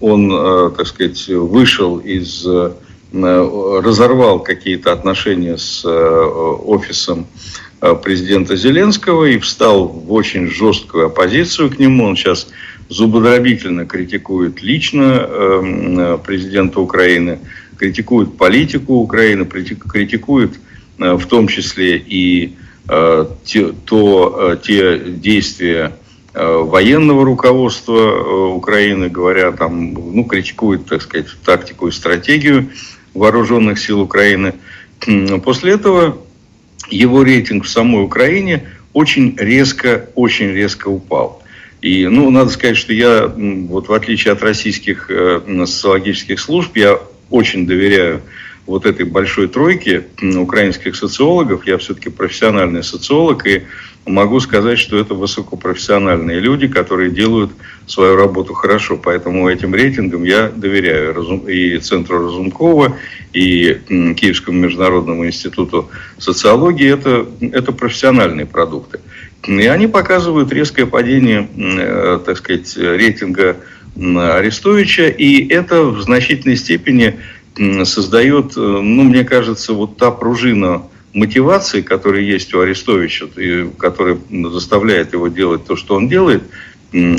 он, 0.00 0.74
так 0.76 0.86
сказать, 0.86 1.28
вышел 1.28 1.96
из, 1.96 2.46
разорвал 3.12 4.40
какие-то 4.40 4.92
отношения 4.92 5.58
с 5.58 5.84
э, 5.84 5.88
офисом 5.88 7.26
э, 7.80 7.94
президента 7.94 8.56
Зеленского 8.56 9.26
и 9.26 9.38
встал 9.38 9.86
в 9.86 10.12
очень 10.12 10.48
жесткую 10.48 11.06
оппозицию 11.06 11.70
к 11.70 11.78
нему. 11.78 12.04
Он 12.06 12.16
сейчас 12.16 12.48
зубодробительно 12.88 13.86
критикует 13.86 14.62
лично 14.62 15.26
э, 15.28 16.18
президента 16.24 16.80
Украины, 16.80 17.38
критикует 17.76 18.36
политику 18.36 18.94
Украины, 18.94 19.42
крити- 19.42 19.76
критикует 19.76 20.58
э, 20.98 21.12
в 21.14 21.26
том 21.26 21.48
числе 21.48 21.98
и 21.98 22.54
э, 22.88 23.26
те, 23.44 23.72
то, 23.84 24.52
э, 24.52 24.56
те 24.62 24.98
действия 24.98 25.92
э, 26.32 26.56
военного 26.62 27.26
руководства 27.26 27.98
э, 27.98 28.54
Украины, 28.54 29.10
говоря 29.10 29.52
там, 29.52 29.92
ну, 29.92 30.24
критикует, 30.24 30.86
так 30.86 31.02
сказать, 31.02 31.26
тактику 31.44 31.88
и 31.88 31.90
стратегию 31.90 32.70
вооруженных 33.14 33.78
сил 33.78 34.00
Украины. 34.00 34.54
После 35.44 35.72
этого 35.72 36.18
его 36.88 37.22
рейтинг 37.22 37.64
в 37.64 37.68
самой 37.68 38.04
Украине 38.04 38.68
очень 38.92 39.36
резко, 39.36 40.08
очень 40.14 40.48
резко 40.48 40.88
упал. 40.88 41.42
И, 41.80 42.06
ну, 42.06 42.30
надо 42.30 42.50
сказать, 42.50 42.76
что 42.76 42.92
я, 42.92 43.26
вот 43.26 43.88
в 43.88 43.92
отличие 43.92 44.32
от 44.32 44.42
российских 44.42 45.10
э, 45.10 45.40
социологических 45.66 46.38
служб, 46.38 46.76
я 46.76 46.98
очень 47.28 47.66
доверяю 47.66 48.22
вот 48.66 48.86
этой 48.86 49.04
большой 49.04 49.48
тройке 49.48 50.04
украинских 50.22 50.94
социологов. 50.94 51.66
Я 51.66 51.78
все-таки 51.78 52.10
профессиональный 52.10 52.84
социолог 52.84 53.46
и 53.46 53.62
могу 54.06 54.40
сказать, 54.40 54.78
что 54.78 54.98
это 54.98 55.14
высокопрофессиональные 55.14 56.40
люди, 56.40 56.66
которые 56.66 57.10
делают 57.10 57.52
свою 57.86 58.16
работу 58.16 58.54
хорошо. 58.54 58.96
Поэтому 58.96 59.48
этим 59.48 59.74
рейтингам 59.74 60.24
я 60.24 60.48
доверяю 60.48 61.42
и 61.46 61.78
Центру 61.78 62.24
Разумкова, 62.24 62.96
и 63.32 63.78
Киевскому 64.16 64.58
международному 64.58 65.26
институту 65.26 65.90
социологии. 66.18 66.92
Это, 66.92 67.26
это 67.40 67.72
профессиональные 67.72 68.46
продукты. 68.46 69.00
И 69.46 69.66
они 69.66 69.86
показывают 69.86 70.52
резкое 70.52 70.86
падение, 70.86 71.48
э, 71.56 72.20
так 72.24 72.38
сказать, 72.38 72.76
рейтинга 72.76 73.56
Арестовича, 73.96 75.08
и 75.08 75.48
это 75.48 75.84
в 75.84 76.00
значительной 76.00 76.56
степени 76.56 77.18
создает, 77.84 78.56
э, 78.56 78.60
ну, 78.60 79.02
мне 79.02 79.24
кажется, 79.24 79.74
вот 79.74 79.96
та 79.96 80.10
пружина 80.10 80.82
мотивации, 81.12 81.82
которая 81.82 82.22
есть 82.22 82.54
у 82.54 82.60
Арестовича, 82.60 83.26
и 83.36 83.68
которая 83.78 84.18
заставляет 84.50 85.12
его 85.12 85.28
делать 85.28 85.64
то, 85.66 85.76
что 85.76 85.94
он 85.94 86.08
делает, 86.08 86.42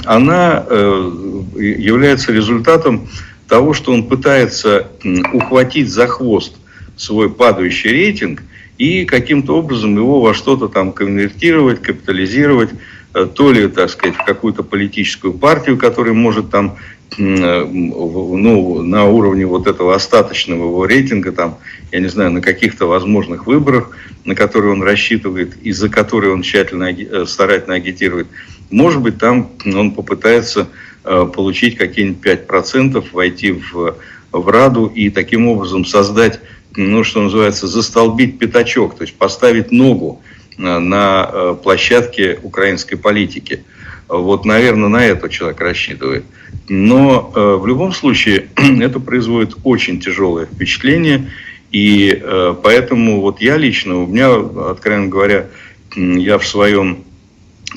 она 0.06 0.66
э, 0.68 1.12
является 1.58 2.32
результатом 2.32 3.08
того, 3.48 3.74
что 3.74 3.92
он 3.92 4.08
пытается 4.08 4.88
ухватить 5.34 5.90
за 5.90 6.08
хвост 6.08 6.56
свой 6.96 7.30
падающий 7.30 7.92
рейтинг 7.92 8.42
и 8.78 9.06
каким-то 9.06 9.58
образом 9.58 9.96
его 9.96 10.22
во 10.22 10.34
что-то 10.34 10.68
там 10.68 10.92
конвертировать, 10.92 11.82
капитализировать, 11.82 12.70
то 13.14 13.52
ли, 13.52 13.68
так 13.68 13.90
сказать, 13.90 14.16
в 14.16 14.26
какую-то 14.26 14.64
политическую 14.64 15.34
партию, 15.34 15.78
которая 15.78 16.14
может 16.14 16.50
там 16.50 16.78
Э, 17.18 17.66
ну, 17.66 18.82
на 18.82 19.06
уровне 19.06 19.46
вот 19.46 19.68
этого 19.68 19.96
остаточного 19.96 20.66
его 20.66 20.86
рейтинга, 20.86 21.32
там, 21.32 21.58
я 21.92 22.00
не 22.00 22.08
знаю, 22.08 22.32
на 22.32 22.42
каких-то 22.42 22.86
возможных 22.88 23.46
выборах, 23.46 23.92
на 24.26 24.36
которые 24.36 24.74
он 24.74 24.82
рассчитывает 24.82 25.56
и 25.62 25.72
за 25.72 25.90
которые 25.90 26.34
он 26.34 26.42
тщательно, 26.42 26.92
э, 26.92 27.26
старательно 27.26 27.76
агитирует, 27.76 28.28
может 28.72 29.02
быть, 29.02 29.20
там 29.20 29.52
он 29.66 29.92
попытается 29.92 30.70
э, 31.04 31.30
получить 31.34 31.78
какие-нибудь 31.78 32.24
5%, 32.24 33.06
войти 33.12 33.52
в, 33.52 33.96
в 34.32 34.48
Раду 34.50 34.88
и 34.88 35.10
таким 35.10 35.48
образом 35.48 35.86
создать, 35.86 36.40
ну, 36.76 37.04
что 37.04 37.22
называется, 37.22 37.68
застолбить 37.68 38.40
пятачок, 38.40 38.96
то 38.96 39.04
есть 39.04 39.16
поставить 39.16 39.72
ногу 39.72 40.22
на 40.58 41.56
площадке 41.64 42.40
украинской 42.44 42.96
политики. 42.96 43.64
Вот, 44.08 44.46
наверное, 44.46 44.90
на 44.90 45.06
это 45.06 45.30
человек 45.30 45.60
рассчитывает. 45.62 46.26
Но 46.70 47.32
э, 47.36 47.56
в 47.56 47.68
любом 47.68 47.94
случае 47.94 48.48
это 48.82 49.00
производит 49.00 49.56
очень 49.64 50.00
тяжелое 50.00 50.46
впечатление. 50.46 51.32
И 51.72 52.22
э, 52.22 52.56
поэтому 52.62 53.22
вот 53.22 53.42
я 53.42 53.58
лично, 53.58 54.04
у 54.04 54.08
меня, 54.08 54.34
откровенно 54.72 55.08
говоря, 55.08 55.48
я 55.96 56.38
в 56.38 56.48
своем 56.48 57.04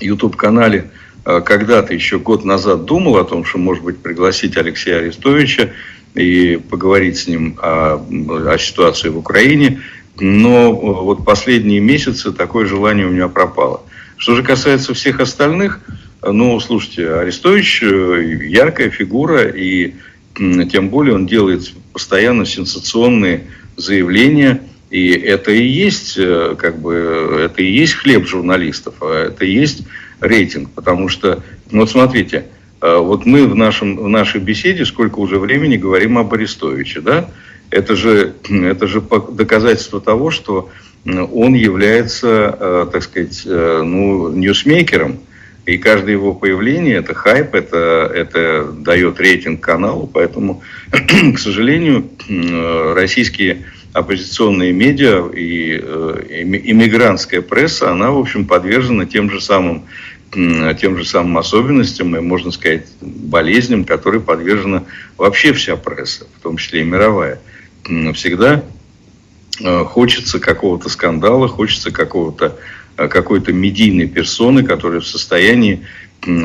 YouTube-канале 0.00 0.90
э, 1.24 1.40
когда-то 1.40 1.94
еще 1.94 2.18
год 2.18 2.44
назад 2.44 2.84
думал 2.84 3.16
о 3.16 3.24
том, 3.24 3.44
что, 3.44 3.58
может 3.58 3.82
быть, 3.82 3.98
пригласить 3.98 4.56
Алексея 4.56 4.98
Арестовича 4.98 5.70
и 6.14 6.60
поговорить 6.70 7.18
с 7.18 7.26
ним 7.26 7.58
о, 7.58 8.04
о 8.46 8.58
ситуации 8.58 9.08
в 9.08 9.18
Украине. 9.18 9.80
Но 10.18 10.72
вот 10.72 11.24
последние 11.24 11.80
месяцы 11.80 12.32
такое 12.32 12.66
желание 12.66 13.06
у 13.06 13.10
меня 13.10 13.28
пропало. 13.28 13.82
Что 14.16 14.34
же 14.34 14.42
касается 14.42 14.94
всех 14.94 15.20
остальных, 15.20 15.80
ну, 16.22 16.58
слушайте, 16.60 17.12
Арестович 17.12 17.82
э, 17.82 18.38
яркая 18.48 18.90
фигура, 18.90 19.46
и 19.46 19.94
тем 20.34 20.88
более 20.88 21.14
он 21.14 21.26
делает 21.26 21.72
постоянно 21.92 22.46
сенсационные 22.46 23.44
заявления, 23.76 24.62
и 24.90 25.10
это 25.10 25.52
и 25.52 25.64
есть, 25.64 26.16
э, 26.16 26.56
как 26.58 26.78
бы, 26.78 27.42
это 27.44 27.62
и 27.62 27.70
есть 27.70 27.94
хлеб 27.94 28.26
журналистов, 28.26 28.94
а 29.00 29.26
это 29.26 29.44
и 29.44 29.52
есть 29.52 29.84
рейтинг, 30.20 30.70
потому 30.70 31.08
что, 31.08 31.42
ну, 31.70 31.80
вот 31.80 31.90
смотрите, 31.90 32.46
э, 32.80 32.96
вот 32.96 33.26
мы 33.26 33.46
в, 33.46 33.54
нашем, 33.54 33.96
в 33.96 34.08
нашей 34.08 34.40
беседе 34.40 34.84
сколько 34.84 35.18
уже 35.18 35.38
времени 35.38 35.76
говорим 35.76 36.18
об 36.18 36.32
Арестовиче, 36.32 37.00
да? 37.00 37.30
Это 37.70 37.96
же, 37.96 38.34
это 38.48 38.86
же 38.86 39.00
доказательство 39.00 40.00
того, 40.00 40.30
что 40.30 40.70
он 41.04 41.54
является, 41.54 42.88
так 42.92 43.02
сказать, 43.02 43.42
ну, 43.44 44.30
ньюсмейкером, 44.30 45.20
и 45.66 45.78
каждое 45.78 46.12
его 46.12 46.32
появление– 46.32 46.96
это 46.98 47.12
хайп, 47.12 47.54
это, 47.54 48.10
это 48.14 48.70
дает 48.70 49.18
рейтинг 49.18 49.60
каналу. 49.60 50.06
Поэтому, 50.06 50.62
к 51.34 51.38
сожалению, 51.38 52.08
российские 52.94 53.64
оппозиционные 53.92 54.72
медиа 54.72 55.28
и 55.34 55.80
э, 55.82 56.42
иммигрантская 56.64 57.40
пресса, 57.40 57.90
она, 57.90 58.10
в 58.12 58.18
общем, 58.18 58.46
подвержена 58.46 59.06
тем 59.06 59.30
же 59.30 59.40
самым 59.40 59.84
тем 60.32 60.98
же 60.98 61.04
самым 61.04 61.38
особенностям 61.38 62.14
и, 62.14 62.20
можно 62.20 62.50
сказать, 62.50 62.86
болезням, 63.00 63.84
которые 63.84 64.20
подвержена 64.20 64.82
вообще 65.16 65.52
вся 65.54 65.76
пресса, 65.76 66.26
в 66.38 66.42
том 66.42 66.58
числе 66.58 66.80
и 66.80 66.84
мировая. 66.84 67.38
Всегда 68.14 68.64
э, 69.60 69.84
хочется 69.84 70.38
какого-то 70.38 70.88
скандала, 70.88 71.48
хочется 71.48 71.90
какого-то 71.90 72.56
Э, 72.96 73.08
какой-то 73.08 73.52
медийной 73.52 74.06
персоны, 74.06 74.64
которая 74.64 75.00
в 75.00 75.06
состоянии 75.06 75.86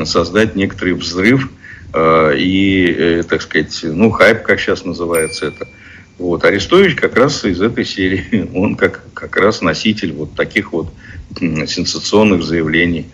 создать 0.04 0.54
некоторый 0.54 0.92
взрыв 0.92 1.50
э, 1.94 2.34
и, 2.36 3.22
так 3.28 3.40
сказать, 3.40 3.80
ну, 3.82 4.10
хайп, 4.10 4.42
как 4.42 4.60
сейчас 4.60 4.84
называется 4.84 5.46
это. 5.46 5.66
Вот. 6.18 6.44
Арестович 6.44 6.94
как 6.94 7.16
раз 7.16 7.44
из 7.44 7.60
этой 7.62 7.86
серии, 7.86 8.50
он 8.54 8.76
как, 8.76 9.02
как 9.14 9.36
раз 9.36 9.62
носитель 9.62 10.12
вот 10.12 10.34
таких 10.34 10.72
вот 10.72 10.92
сенсационных 11.40 12.42
заявлений. 12.42 13.06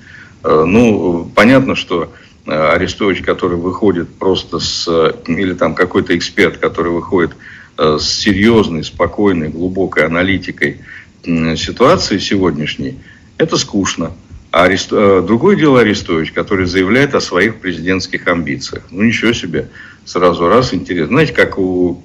Ну, 0.43 1.31
понятно, 1.35 1.77
что 1.77 2.13
Арестович, 2.47 3.23
который 3.23 3.57
выходит 3.57 4.09
просто 4.19 4.59
с, 4.59 4.89
или 5.29 5.53
там 5.55 5.77
какой-то 5.77 6.17
эксперт, 6.17 6.59
который 6.59 6.91
выходит 6.91 7.31
с 7.79 8.03
серьезной, 8.03 8.83
спокойной, 8.83 9.49
глубокой 9.49 10.05
аналитикой 10.05 10.79
ситуации 11.23 12.19
сегодняшней, 12.19 12.99
это 13.39 13.57
скучно. 13.57 14.13
А 14.51 14.65
Арест... 14.65 14.89
Э, 14.93 15.23
другое 15.27 15.57
дело 15.57 15.81
Арестович, 15.81 16.33
который 16.33 16.67
заявляет 16.67 17.15
о 17.15 17.21
своих 17.21 17.57
президентских 17.57 18.27
амбициях. 18.27 18.83
Ну, 18.91 19.03
ничего 19.03 19.33
себе. 19.33 19.69
Сразу 20.05 20.49
раз 20.49 20.73
интересно. 20.73 21.09
Знаете, 21.09 21.35
как 21.35 21.59
у, 21.59 22.03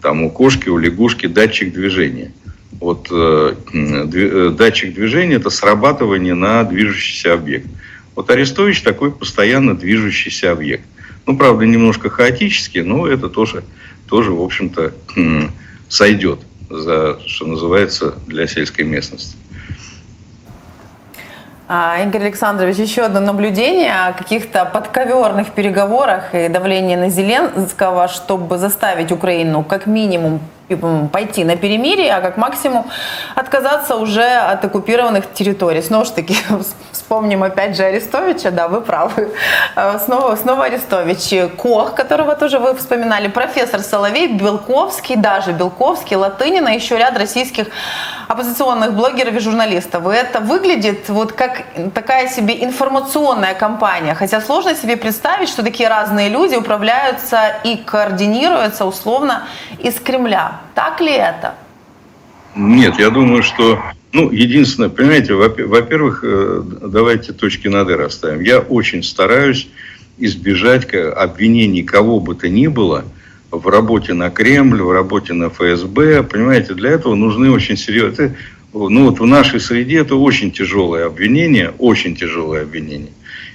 там, 0.00 0.22
у 0.22 0.30
кошки, 0.30 0.68
у 0.68 0.78
лягушки 0.78 1.26
датчик 1.26 1.72
движения. 1.72 2.32
Вот 2.80 3.08
э, 3.10 3.54
э, 3.72 4.54
датчик 4.56 4.94
движения– 4.94 5.34
это 5.36 5.50
срабатывание 5.50 6.34
на 6.34 6.62
движущийся 6.62 7.34
объект. 7.34 7.66
Вот 8.14 8.30
Арестович 8.30 8.82
такой 8.82 9.10
постоянно 9.10 9.76
движущийся 9.76 10.52
объект. 10.52 10.84
Ну, 11.26 11.36
правда, 11.36 11.64
немножко 11.64 12.08
хаотически, 12.08 12.78
но 12.78 13.08
это 13.08 13.28
тоже, 13.28 13.64
тоже 14.14 14.30
в 14.30 14.40
общем-то, 14.40 14.92
сойдет 15.88 16.38
за, 16.70 17.18
что 17.26 17.46
называется, 17.46 18.14
для 18.28 18.46
сельской 18.46 18.84
местности. 18.84 19.36
А, 21.66 22.00
Игорь 22.00 22.22
Александрович, 22.22 22.76
еще 22.76 23.02
одно 23.02 23.18
наблюдение 23.18 23.92
о 23.92 24.12
каких-то 24.12 24.66
подковерных 24.66 25.50
переговорах 25.50 26.32
и 26.32 26.46
давлении 26.46 26.94
на 26.94 27.10
Зеленского, 27.10 28.06
чтобы 28.06 28.56
заставить 28.58 29.10
Украину 29.10 29.64
как 29.64 29.86
минимум 29.86 30.38
пойти 31.12 31.44
на 31.44 31.56
перемирие, 31.56 32.14
а 32.14 32.20
как 32.20 32.36
максимум 32.36 32.86
отказаться 33.34 33.96
уже 33.96 34.24
от 34.24 34.64
оккупированных 34.64 35.32
территорий. 35.32 35.82
Снова 35.82 36.04
же 36.04 36.12
таки, 36.12 36.36
вспомним 36.92 37.42
опять 37.42 37.76
же 37.76 37.82
Арестовича, 37.82 38.50
да, 38.50 38.68
вы 38.68 38.80
правы. 38.80 39.34
Э, 39.76 39.98
снова, 40.04 40.36
снова 40.36 40.64
Арестович. 40.64 41.52
Кох, 41.56 41.94
которого 41.94 42.34
тоже 42.34 42.58
вы 42.58 42.74
вспоминали, 42.74 43.28
профессор 43.28 43.80
Соловей, 43.80 44.28
Белковский, 44.28 45.16
даже 45.16 45.52
Белковский, 45.52 46.16
Латынина, 46.16 46.70
еще 46.70 46.96
ряд 46.96 47.18
российских 47.18 47.66
оппозиционных 48.28 48.94
блогеров 48.94 49.34
и 49.34 49.40
журналистов. 49.40 50.06
И 50.10 50.16
это 50.16 50.40
выглядит 50.40 51.08
вот 51.08 51.32
как 51.32 51.62
такая 51.94 52.28
себе 52.28 52.64
информационная 52.64 53.54
кампания. 53.54 54.14
Хотя 54.14 54.40
сложно 54.40 54.74
себе 54.74 54.96
представить, 54.96 55.48
что 55.48 55.62
такие 55.62 55.88
разные 55.88 56.30
люди 56.30 56.54
управляются 56.56 57.56
и 57.64 57.76
координируются 57.76 58.86
условно 58.86 59.42
из 59.78 60.00
Кремля. 60.00 60.53
Так 60.74 61.00
ли 61.00 61.12
это? 61.12 61.54
Нет, 62.56 62.98
я 62.98 63.10
думаю, 63.10 63.42
что, 63.42 63.82
ну, 64.12 64.30
единственное, 64.30 64.88
понимаете, 64.88 65.34
во-первых, 65.34 66.20
э, 66.22 66.62
давайте 66.82 67.32
точки 67.32 67.68
над 67.68 67.90
«и» 67.90 67.94
расставим. 67.94 68.40
Я 68.40 68.60
очень 68.60 69.02
стараюсь 69.02 69.68
избежать 70.18 70.86
обвинений 70.94 71.82
кого 71.82 72.20
бы 72.20 72.34
то 72.34 72.48
ни 72.48 72.68
было 72.68 73.04
в 73.50 73.66
работе 73.68 74.14
на 74.14 74.30
Кремль, 74.30 74.82
в 74.82 74.92
работе 74.92 75.32
на 75.32 75.48
ФСБ. 75.50 76.22
Понимаете, 76.24 76.74
для 76.74 76.90
этого 76.90 77.14
нужны 77.14 77.50
очень 77.50 77.76
серьезные... 77.76 78.36
Ну, 78.72 79.04
вот 79.04 79.20
в 79.20 79.26
нашей 79.26 79.60
среде 79.60 79.98
это 79.98 80.16
очень 80.16 80.50
тяжелое 80.50 81.06
обвинение, 81.06 81.72
очень 81.78 82.16
тяжелое 82.16 82.62
обвинение. 82.62 83.12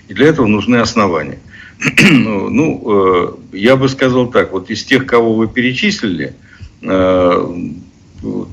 И 0.08 0.14
для 0.14 0.28
этого 0.28 0.48
нужны 0.48 0.78
основания. 0.78 1.40
Ну, 2.12 2.50
ну, 2.50 3.38
э, 3.52 3.58
я 3.58 3.76
бы 3.76 3.90
сказал 3.90 4.28
так, 4.28 4.52
вот 4.52 4.70
из 4.70 4.84
тех, 4.84 5.06
кого 5.06 5.34
вы 5.34 5.48
перечислили, 5.48 6.34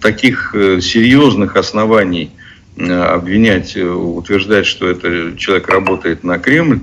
таких 0.01 0.55
э, 0.55 0.81
серьезных 0.81 1.57
оснований 1.57 2.31
э, 2.77 2.93
обвинять, 2.93 3.77
э, 3.77 3.85
утверждать, 3.85 4.67
что 4.67 4.89
этот 4.89 5.39
человек 5.39 5.69
работает 5.69 6.25
на 6.25 6.39
Кремль, 6.39 6.81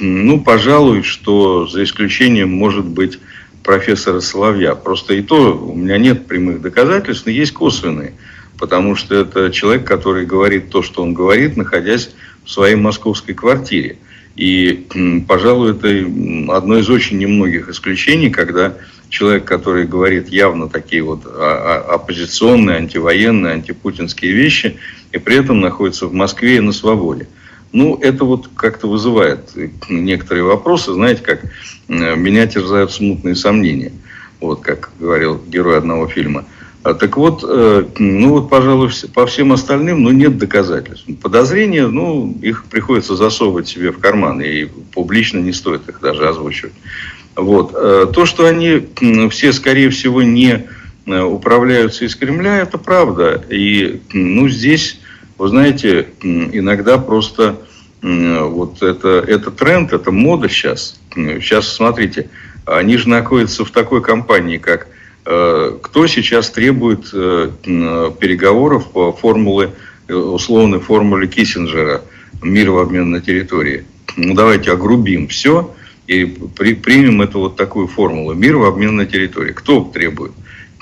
ну, 0.00 0.40
пожалуй, 0.40 1.02
что 1.02 1.66
за 1.66 1.84
исключением, 1.84 2.50
может 2.50 2.86
быть, 2.86 3.18
профессора 3.62 4.20
Соловья. 4.20 4.74
Просто 4.74 5.14
и 5.14 5.22
то 5.22 5.56
у 5.56 5.76
меня 5.76 5.98
нет 5.98 6.26
прямых 6.26 6.62
доказательств, 6.62 7.26
но 7.26 7.32
есть 7.32 7.52
косвенные. 7.52 8.14
Потому 8.58 8.96
что 8.96 9.14
это 9.14 9.50
человек, 9.50 9.86
который 9.86 10.24
говорит 10.24 10.70
то, 10.70 10.82
что 10.82 11.02
он 11.02 11.14
говорит, 11.14 11.56
находясь 11.56 12.10
в 12.44 12.50
своей 12.50 12.74
московской 12.74 13.34
квартире. 13.34 13.98
И, 14.36 14.86
пожалуй, 15.28 15.72
это 15.72 15.88
одно 16.56 16.78
из 16.78 16.88
очень 16.88 17.18
немногих 17.18 17.68
исключений, 17.68 18.30
когда 18.30 18.74
человек, 19.10 19.44
который 19.44 19.84
говорит 19.86 20.28
явно 20.28 20.68
такие 20.68 21.02
вот 21.02 21.26
оппозиционные, 21.26 22.78
антивоенные, 22.78 23.52
антипутинские 23.52 24.32
вещи, 24.32 24.78
и 25.12 25.18
при 25.18 25.36
этом 25.36 25.60
находится 25.60 26.06
в 26.06 26.14
Москве 26.14 26.56
и 26.56 26.60
на 26.60 26.72
свободе. 26.72 27.28
Ну, 27.72 27.98
это 28.00 28.24
вот 28.24 28.48
как-то 28.54 28.86
вызывает 28.86 29.50
некоторые 29.88 30.44
вопросы, 30.44 30.92
знаете, 30.92 31.22
как 31.22 31.42
меня 31.88 32.46
терзают 32.46 32.92
смутные 32.92 33.34
сомнения. 33.34 33.92
Вот, 34.40 34.60
как 34.60 34.90
говорил 34.98 35.42
герой 35.46 35.78
одного 35.78 36.08
фильма. 36.08 36.46
А, 36.84 36.94
так 36.94 37.16
вот, 37.16 37.44
э, 37.46 37.84
ну 37.98 38.30
вот, 38.30 38.50
пожалуй, 38.50 38.90
по 39.14 39.26
всем 39.26 39.52
остальным, 39.52 40.02
ну, 40.02 40.10
нет 40.10 40.36
доказательств. 40.36 41.06
Подозрения, 41.22 41.86
ну, 41.86 42.36
их 42.42 42.64
приходится 42.64 43.14
засовывать 43.14 43.68
себе 43.68 43.92
в 43.92 44.00
карман, 44.00 44.40
и 44.40 44.64
публично 44.92 45.38
не 45.38 45.52
стоит 45.52 45.88
их 45.88 46.00
даже 46.00 46.28
озвучивать. 46.28 46.72
Вот. 47.36 47.72
Э, 47.74 48.06
то, 48.12 48.26
что 48.26 48.46
они 48.46 48.88
все, 49.30 49.52
скорее 49.52 49.90
всего, 49.90 50.22
не 50.22 50.66
э, 51.06 51.20
управляются 51.22 52.04
из 52.04 52.16
Кремля, 52.16 52.58
это 52.58 52.78
правда. 52.78 53.44
И, 53.48 54.00
ну, 54.12 54.48
здесь, 54.48 54.98
вы 55.38 55.48
знаете, 55.48 56.08
иногда 56.22 56.98
просто 56.98 57.58
вот 58.02 58.82
это, 58.82 59.24
это 59.28 59.52
тренд, 59.52 59.92
это 59.92 60.10
мода 60.10 60.48
сейчас. 60.48 60.98
Сейчас, 61.14 61.68
смотрите, 61.68 62.28
они 62.66 62.96
же 62.96 63.08
находятся 63.08 63.64
в 63.64 63.70
такой 63.70 64.02
компании, 64.02 64.58
как 64.58 64.88
кто 65.24 66.06
сейчас 66.08 66.50
требует 66.50 67.10
э, 67.12 67.50
переговоров 68.18 68.90
по 68.90 69.12
формуле, 69.12 69.70
э, 70.08 70.14
условной 70.14 70.80
формуле 70.80 71.28
Киссинджера 71.28 72.02
«Мир 72.42 72.72
в 72.72 72.78
обмен 72.78 73.10
на 73.10 73.20
территории»? 73.20 73.84
Ну, 74.16 74.34
давайте 74.34 74.72
огрубим 74.72 75.28
все 75.28 75.72
и 76.08 76.24
при, 76.24 76.74
примем 76.74 77.22
эту 77.22 77.38
вот 77.38 77.56
такую 77.56 77.86
формулу 77.86 78.34
«Мир 78.34 78.56
в 78.56 78.64
обмен 78.64 78.96
на 78.96 79.06
территории». 79.06 79.52
Кто 79.52 79.84
требует? 79.84 80.32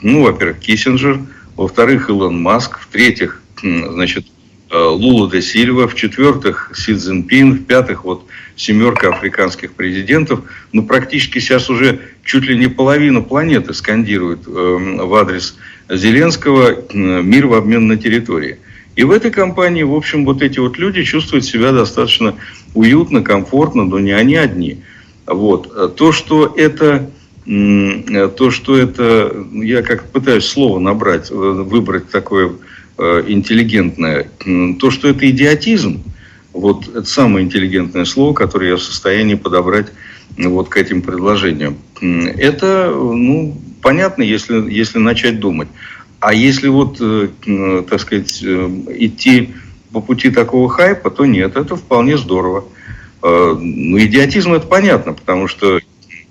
Ну, 0.00 0.22
во-первых, 0.24 0.58
Киссинджер, 0.60 1.20
во-вторых, 1.56 2.08
Илон 2.08 2.40
Маск, 2.40 2.78
в-третьих, 2.78 3.42
значит, 3.62 4.24
Лула 4.72 5.30
де 5.30 5.42
Сильва, 5.42 5.86
в-четвертых, 5.86 6.72
Си 6.74 6.94
Цзиньпин, 6.94 7.54
в-пятых, 7.54 8.04
вот 8.04 8.24
семерка 8.56 9.08
африканских 9.08 9.72
президентов, 9.72 10.40
ну, 10.72 10.82
практически 10.82 11.38
сейчас 11.38 11.70
уже 11.70 12.00
чуть 12.24 12.44
ли 12.44 12.56
не 12.56 12.68
половина 12.68 13.22
планеты 13.22 13.74
скандирует 13.74 14.46
э, 14.46 14.50
в 14.50 15.14
адрес 15.14 15.56
Зеленского 15.88 16.70
э, 16.70 16.94
«мир 16.94 17.46
в 17.46 17.54
обмен 17.54 17.86
на 17.86 17.96
территории». 17.96 18.58
И 18.96 19.04
в 19.04 19.10
этой 19.10 19.30
компании, 19.30 19.82
в 19.82 19.94
общем, 19.94 20.24
вот 20.24 20.42
эти 20.42 20.58
вот 20.58 20.78
люди 20.78 21.02
чувствуют 21.04 21.44
себя 21.44 21.72
достаточно 21.72 22.34
уютно, 22.74 23.22
комфортно, 23.22 23.84
но 23.84 23.98
не 23.98 24.12
они 24.12 24.36
одни. 24.36 24.82
Вот. 25.26 25.96
То, 25.96 26.12
что 26.12 26.52
это, 26.56 27.10
то, 27.46 28.50
что 28.50 28.76
это, 28.76 29.46
я 29.54 29.82
как 29.82 30.10
пытаюсь 30.10 30.44
слово 30.44 30.78
набрать, 30.80 31.30
э, 31.30 31.34
выбрать 31.34 32.10
такое 32.10 32.52
интеллигентное, 32.98 34.28
то, 34.78 34.90
что 34.90 35.08
это 35.08 35.30
идиотизм, 35.30 36.02
вот 36.52 36.88
это 36.88 37.04
самое 37.04 37.44
интеллигентное 37.44 38.04
слово, 38.04 38.34
которое 38.34 38.70
я 38.70 38.76
в 38.76 38.82
состоянии 38.82 39.34
подобрать 39.34 39.86
вот 40.36 40.68
к 40.68 40.76
этим 40.76 41.02
предложениям. 41.02 41.76
Это, 42.00 42.92
ну, 42.94 43.56
понятно, 43.82 44.22
если, 44.22 44.70
если 44.70 44.98
начать 44.98 45.40
думать. 45.40 45.68
А 46.20 46.34
если 46.34 46.68
вот, 46.68 46.98
э, 47.00 47.28
так 47.88 48.00
сказать, 48.00 48.42
э, 48.42 48.70
идти 48.96 49.54
по 49.92 50.00
пути 50.00 50.30
такого 50.30 50.68
хайпа, 50.68 51.10
то 51.10 51.24
нет, 51.24 51.56
это 51.56 51.76
вполне 51.76 52.18
здорово. 52.18 52.64
Э, 53.22 53.56
ну, 53.58 53.98
идиотизм 53.98 54.52
это 54.52 54.66
понятно, 54.66 55.14
потому 55.14 55.48
что 55.48 55.80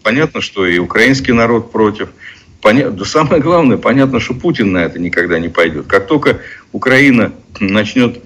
понятно, 0.04 0.42
что 0.42 0.66
и 0.66 0.78
украинский 0.78 1.34
народ 1.34 1.72
против. 1.72 2.10
Понятно, 2.62 2.98
да 2.98 3.06
самое 3.06 3.42
главное, 3.42 3.78
понятно, 3.78 4.20
что 4.20 4.34
Путин 4.34 4.74
на 4.74 4.80
это 4.80 5.00
никогда 5.00 5.40
не 5.40 5.50
пойдет. 5.50 5.88
Как 5.88 6.08
только 6.08 6.40
Украина 6.72 7.32
начнет 7.60 8.22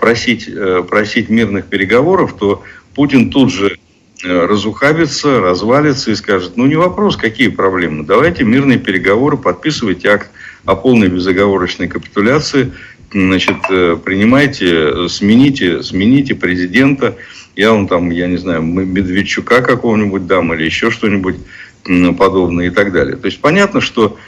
просить, 0.00 0.48
э, 0.48 0.82
просить 0.88 1.28
мирных 1.28 1.66
переговоров, 1.66 2.34
то 2.38 2.62
Путин 2.94 3.30
тут 3.30 3.52
же 3.52 3.78
э, 4.24 4.46
разухабится, 4.46 5.40
развалится 5.40 6.10
и 6.10 6.16
скажет, 6.16 6.56
ну 6.56 6.66
не 6.66 6.76
вопрос, 6.76 7.16
какие 7.16 7.48
проблемы, 7.48 8.04
давайте 8.04 8.44
мирные 8.44 8.78
переговоры, 8.78 9.36
подписывайте 9.36 10.08
акт 10.08 10.30
о 10.64 10.74
полной 10.74 11.08
безоговорочной 11.08 11.88
капитуляции, 11.88 12.72
значит, 13.12 13.56
принимайте, 14.04 15.08
смените, 15.08 15.82
смените 15.82 16.34
президента, 16.34 17.16
я 17.56 17.72
вам 17.72 17.88
там, 17.88 18.10
я 18.10 18.26
не 18.26 18.36
знаю, 18.36 18.62
Медведчука 18.62 19.62
какого-нибудь 19.62 20.26
дам 20.26 20.52
или 20.52 20.64
еще 20.64 20.90
что-нибудь 20.90 21.36
подобное 22.18 22.66
и 22.66 22.70
так 22.70 22.92
далее. 22.92 23.16
То 23.16 23.26
есть 23.26 23.40
понятно, 23.40 23.80
что 23.80 24.18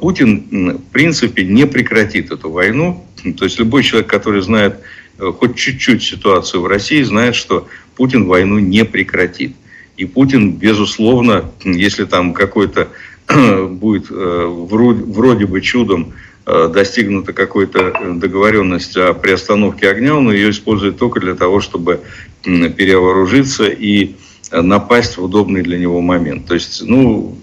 Путин 0.00 0.76
в 0.76 0.92
принципе 0.92 1.44
не 1.44 1.66
прекратит 1.66 2.30
эту 2.30 2.50
войну. 2.50 3.04
То 3.36 3.44
есть 3.44 3.58
любой 3.58 3.82
человек, 3.82 4.08
который 4.08 4.40
знает 4.40 4.76
Э, 4.76 4.76
хоть 5.18 5.56
чуть-чуть 5.56 6.02
ситуацию 6.02 6.62
в 6.62 6.66
России, 6.66 7.02
знает, 7.02 7.34
что 7.34 7.68
Путин 7.96 8.26
войну 8.26 8.58
не 8.58 8.84
прекратит. 8.84 9.54
И 9.96 10.04
Путин, 10.04 10.52
безусловно, 10.52 11.50
если 11.64 12.04
там 12.04 12.32
какой-то 12.32 12.88
будет 13.70 14.06
э, 14.10 14.46
вроде 14.46 15.46
бы 15.46 15.60
чудом 15.60 16.12
э, 16.46 16.70
достигнута 16.72 17.32
какой-то 17.32 18.14
договоренность 18.14 18.96
о 18.96 19.12
приостановке 19.14 19.90
огня, 19.90 20.14
он 20.14 20.30
ее 20.30 20.50
использует 20.50 20.98
только 20.98 21.18
для 21.18 21.34
того, 21.34 21.60
чтобы 21.60 22.00
перевооружиться 22.42 23.66
и 23.66 24.12
напасть 24.52 25.18
в 25.18 25.24
удобный 25.24 25.62
для 25.62 25.76
него 25.78 26.00
момент. 26.00 26.46
То 26.46 26.54
есть, 26.54 26.80
ну, 26.82 27.36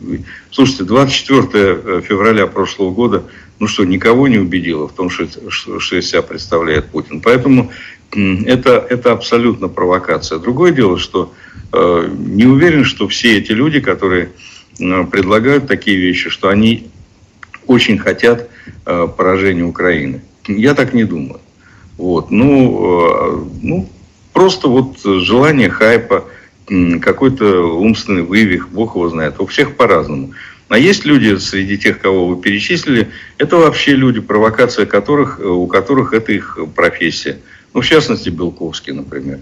слушайте, 0.49 0.85
24 0.85 2.01
февраля 2.01 2.47
прошлого 2.47 2.91
года 2.91 3.25
ну 3.59 3.67
что, 3.67 3.85
никого 3.85 4.27
не 4.27 4.37
убедило 4.37 4.87
в 4.87 4.93
том, 4.93 5.09
что, 5.09 5.27
что, 5.49 5.79
что 5.79 5.95
из 5.97 6.09
себя 6.09 6.21
представляет 6.21 6.85
Путин. 6.85 7.21
Поэтому 7.21 7.71
это, 8.11 8.85
это 8.89 9.11
абсолютно 9.11 9.67
провокация. 9.67 10.39
Другое 10.39 10.71
дело, 10.71 10.97
что 10.97 11.33
э, 11.73 12.09
не 12.17 12.45
уверен, 12.45 12.85
что 12.85 13.07
все 13.07 13.37
эти 13.37 13.51
люди, 13.51 13.79
которые 13.79 14.29
э, 14.79 15.03
предлагают 15.05 15.67
такие 15.67 15.97
вещи, 15.97 16.29
что 16.29 16.49
они 16.49 16.87
очень 17.67 17.97
хотят 17.97 18.49
э, 18.85 19.07
поражения 19.15 19.63
Украины. 19.63 20.21
Я 20.47 20.73
так 20.73 20.93
не 20.93 21.03
думаю. 21.03 21.39
Вот. 21.97 22.31
Ну, 22.31 22.79
э, 22.79 23.45
ну, 23.61 23.89
просто 24.33 24.67
вот 24.67 24.99
желание 25.03 25.69
хайпа, 25.69 26.25
какой-то 27.01 27.77
умственный 27.77 28.23
вывих, 28.23 28.69
бог 28.69 28.95
его 28.95 29.09
знает. 29.09 29.39
У 29.39 29.45
всех 29.45 29.75
по-разному. 29.75 30.31
А 30.67 30.79
есть 30.79 31.05
люди 31.05 31.37
среди 31.37 31.77
тех, 31.77 31.99
кого 31.99 32.27
вы 32.27 32.41
перечислили, 32.41 33.09
это 33.37 33.57
вообще 33.57 33.91
люди, 33.91 34.19
провокация 34.19 34.85
которых, 34.85 35.39
э, 35.39 35.43
у 35.45 35.67
которых 35.67 36.13
это 36.13 36.31
их 36.31 36.57
профессия. 36.75 37.37
Ну, 37.73 37.81
в 37.81 37.85
частности, 37.85 38.29
Белковский, 38.29 38.93
например. 38.93 39.39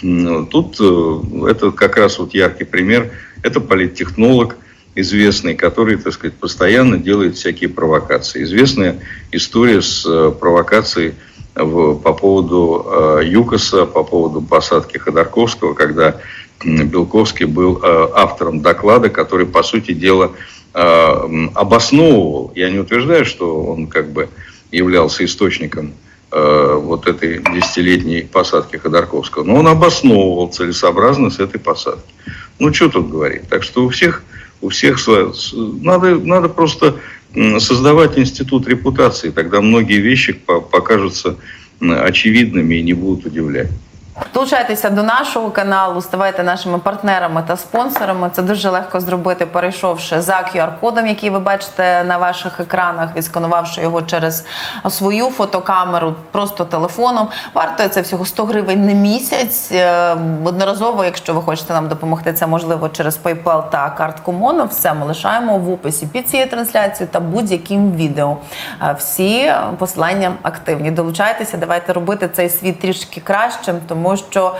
Тут 0.00 0.76
э, 0.80 1.50
это 1.50 1.72
как 1.72 1.96
раз 1.96 2.18
вот 2.18 2.34
яркий 2.34 2.64
пример. 2.64 3.10
Это 3.42 3.60
политтехнолог 3.60 4.56
известный, 4.94 5.54
который, 5.54 5.96
так 5.96 6.12
сказать, 6.12 6.34
постоянно 6.34 6.98
делает 6.98 7.36
всякие 7.36 7.68
провокации. 7.68 8.42
Известная 8.42 9.00
история 9.30 9.82
с 9.82 10.04
э, 10.06 10.32
провокацией 10.38 11.14
в, 11.54 11.96
по 11.96 12.12
поводу 12.12 12.86
э, 12.86 13.22
ЮКОСа, 13.24 13.86
по 13.86 14.04
поводу 14.04 14.40
посадки 14.40 14.98
Ходорковского, 14.98 15.74
когда 15.74 16.20
Белковский 16.64 17.46
был 17.46 17.80
э, 17.82 18.08
автором 18.14 18.60
доклада, 18.60 19.08
который, 19.08 19.46
по 19.46 19.62
сути 19.62 19.92
дела, 19.92 20.32
обосновывал, 20.74 22.52
я 22.54 22.70
не 22.70 22.78
утверждаю, 22.78 23.24
что 23.24 23.64
он 23.64 23.88
как 23.88 24.10
бы 24.10 24.28
являлся 24.70 25.24
источником 25.24 25.92
э, 26.30 26.78
вот 26.80 27.06
этой 27.06 27.38
десятилетней 27.38 28.24
посадки 28.24 28.76
Ходорковского, 28.76 29.44
но 29.44 29.56
он 29.56 29.68
обосновывал 29.68 30.48
целесообразность 30.48 31.40
этой 31.40 31.60
посадки. 31.60 32.12
Ну, 32.58 32.72
что 32.72 32.88
тут 32.88 33.10
говорить? 33.10 33.48
Так 33.48 33.62
что 33.62 33.84
у 33.84 33.90
всех, 33.90 34.22
у 34.62 34.70
всех 34.70 34.98
надо, 35.52 36.16
надо 36.16 36.48
просто 36.48 36.96
создавать 37.58 38.18
институт 38.18 38.66
репутации, 38.66 39.30
тогда 39.30 39.60
многие 39.60 40.00
вещи 40.00 40.32
покажутся 40.32 41.36
очевидными 41.80 42.76
и 42.76 42.82
не 42.82 42.92
будут 42.92 43.26
удивлять. 43.26 43.70
Долучайтеся 44.34 44.90
до 44.90 45.02
нашого 45.02 45.50
каналу, 45.50 46.00
ставайте 46.00 46.42
нашими 46.42 46.78
партнерами 46.78 47.42
та 47.46 47.56
спонсорами. 47.56 48.30
Це 48.32 48.42
дуже 48.42 48.70
легко 48.70 49.00
зробити, 49.00 49.46
перейшовши 49.46 50.20
за 50.20 50.32
QR-кодом, 50.32 51.06
який 51.06 51.30
ви 51.30 51.38
бачите 51.38 52.04
на 52.04 52.18
ваших 52.18 52.60
екранах, 52.60 53.16
відсканувавши 53.16 53.80
його 53.82 54.02
через 54.02 54.44
свою 54.90 55.30
фотокамеру, 55.30 56.14
просто 56.30 56.64
телефоном. 56.64 57.28
Вартує 57.54 57.88
це 57.88 58.00
всього 58.00 58.24
100 58.26 58.44
гривень 58.44 58.86
на 58.86 58.92
місяць. 58.92 59.72
Е, 59.72 60.16
Одноразово, 60.44 61.04
якщо 61.04 61.34
ви 61.34 61.42
хочете 61.42 61.72
нам 61.72 61.88
допомогти, 61.88 62.32
це 62.32 62.46
можливо 62.46 62.88
через 62.88 63.18
PayPal 63.24 63.70
та 63.70 63.90
картку 63.90 64.32
Моно. 64.32 64.64
Все 64.64 64.94
ми 64.94 65.06
лишаємо 65.06 65.58
в 65.58 65.70
описі 65.72 66.06
під 66.06 66.28
цією 66.28 66.48
трансляцією 66.48 67.08
та 67.12 67.20
будь-яким 67.20 67.92
відео. 67.92 68.36
Е, 68.82 68.96
Всі 68.98 69.52
посилання 69.78 70.32
активні. 70.42 70.90
Долучайтеся, 70.90 71.56
давайте 71.56 71.92
робити 71.92 72.28
цей 72.32 72.48
світ 72.48 72.80
трішки 72.80 73.20
кращим, 73.20 73.80
тому 73.88 74.16
що 74.21 74.55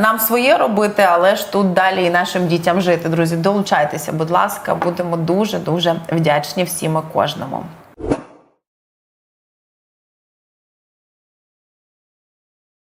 нам 0.00 0.18
своє 0.20 0.56
робити, 0.56 1.06
але 1.10 1.36
ж 1.36 1.52
тут 1.52 1.72
далі 1.72 2.04
і 2.04 2.10
нашим 2.10 2.46
дітям 2.46 2.80
жити. 2.80 3.08
Друзі, 3.08 3.36
долучайтеся, 3.36 4.12
будь 4.12 4.30
ласка, 4.30 4.74
будемо 4.74 5.16
дуже 5.16 5.58
дуже 5.58 5.96
вдячні 6.12 6.64
всім 6.64 6.96
і 6.96 7.12
кожному. 7.12 7.64